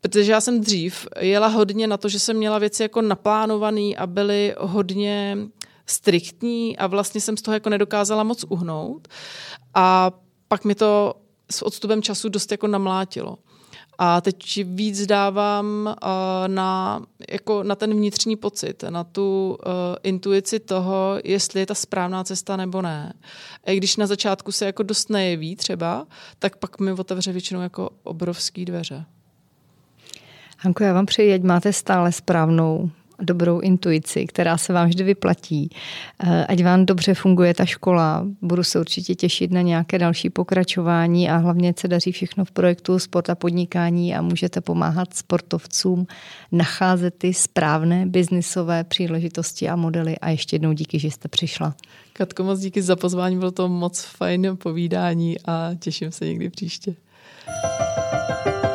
Protože 0.00 0.32
já 0.32 0.40
jsem 0.40 0.60
dřív 0.60 1.06
jela 1.20 1.46
hodně 1.46 1.86
na 1.86 1.96
to, 1.96 2.08
že 2.08 2.18
jsem 2.18 2.36
měla 2.36 2.58
věci 2.58 2.82
jako 2.82 3.02
naplánované 3.02 3.94
a 3.98 4.06
byly 4.06 4.54
hodně 4.58 5.38
striktní 5.86 6.76
a 6.76 6.86
vlastně 6.86 7.20
jsem 7.20 7.36
z 7.36 7.42
toho 7.42 7.54
jako 7.54 7.70
nedokázala 7.70 8.22
moc 8.22 8.44
uhnout. 8.48 9.08
A 9.74 10.10
pak 10.48 10.64
mi 10.64 10.74
to 10.74 11.14
s 11.50 11.62
odstupem 11.62 12.02
času 12.02 12.28
dost 12.28 12.52
jako 12.52 12.66
namlátilo. 12.66 13.38
A 14.02 14.20
teď 14.20 14.64
víc 14.64 15.06
dávám 15.06 15.66
uh, 15.86 15.94
na, 16.46 17.02
jako 17.30 17.62
na 17.62 17.74
ten 17.74 17.94
vnitřní 17.94 18.36
pocit, 18.36 18.84
na 18.88 19.04
tu 19.04 19.58
uh, 19.66 19.72
intuici 20.02 20.60
toho, 20.60 21.20
jestli 21.24 21.60
je 21.60 21.66
ta 21.66 21.74
správná 21.74 22.24
cesta 22.24 22.56
nebo 22.56 22.82
ne. 22.82 23.12
A 23.64 23.70
i 23.70 23.76
když 23.76 23.96
na 23.96 24.06
začátku 24.06 24.52
se 24.52 24.66
jako 24.66 24.82
dost 24.82 25.10
nejeví 25.10 25.56
třeba, 25.56 26.06
tak 26.38 26.56
pak 26.56 26.80
mi 26.80 26.92
otevře 26.92 27.32
většinou 27.32 27.60
jako 27.60 27.90
obrovský 28.02 28.64
dveře. 28.64 29.04
Hanko, 30.62 30.84
já 30.84 30.92
vám 30.92 31.06
přeji, 31.06 31.34
ať 31.34 31.42
máte 31.42 31.72
stále 31.72 32.12
správnou 32.12 32.90
dobrou 33.20 33.60
intuici, 33.60 34.26
která 34.26 34.58
se 34.58 34.72
vám 34.72 34.88
vždy 34.88 35.04
vyplatí. 35.04 35.70
Eh, 36.24 36.46
ať 36.46 36.64
vám 36.64 36.86
dobře 36.86 37.14
funguje 37.14 37.54
ta 37.54 37.64
škola. 37.64 38.26
Budu 38.42 38.64
se 38.64 38.80
určitě 38.80 39.14
těšit 39.14 39.50
na 39.50 39.60
nějaké 39.60 39.98
další 39.98 40.30
pokračování 40.30 41.30
a 41.30 41.36
hlavně 41.36 41.74
se 41.78 41.88
daří 41.88 42.12
všechno 42.12 42.44
v 42.44 42.50
projektu 42.50 42.98
Sport 42.98 43.30
a 43.30 43.34
podnikání 43.34 44.14
a 44.14 44.22
můžete 44.22 44.60
pomáhat 44.60 45.14
sportovcům 45.14 46.06
nacházet 46.52 47.14
ty 47.18 47.34
správné 47.34 48.06
biznisové 48.06 48.84
příležitosti 48.84 49.68
a 49.68 49.76
modely. 49.76 50.18
A 50.18 50.30
ještě 50.30 50.54
jednou 50.54 50.72
díky, 50.72 50.98
že 50.98 51.10
jste 51.10 51.28
přišla. 51.28 51.74
Katko, 52.12 52.44
moc 52.44 52.60
díky 52.60 52.82
za 52.82 52.96
pozvání, 52.96 53.38
bylo 53.38 53.50
to 53.50 53.68
moc 53.68 54.04
fajn 54.04 54.56
povídání 54.62 55.36
a 55.44 55.70
těším 55.78 56.12
se 56.12 56.26
někdy 56.26 56.50
příště. 56.50 56.94
thank 58.44 58.64
you 58.64 58.69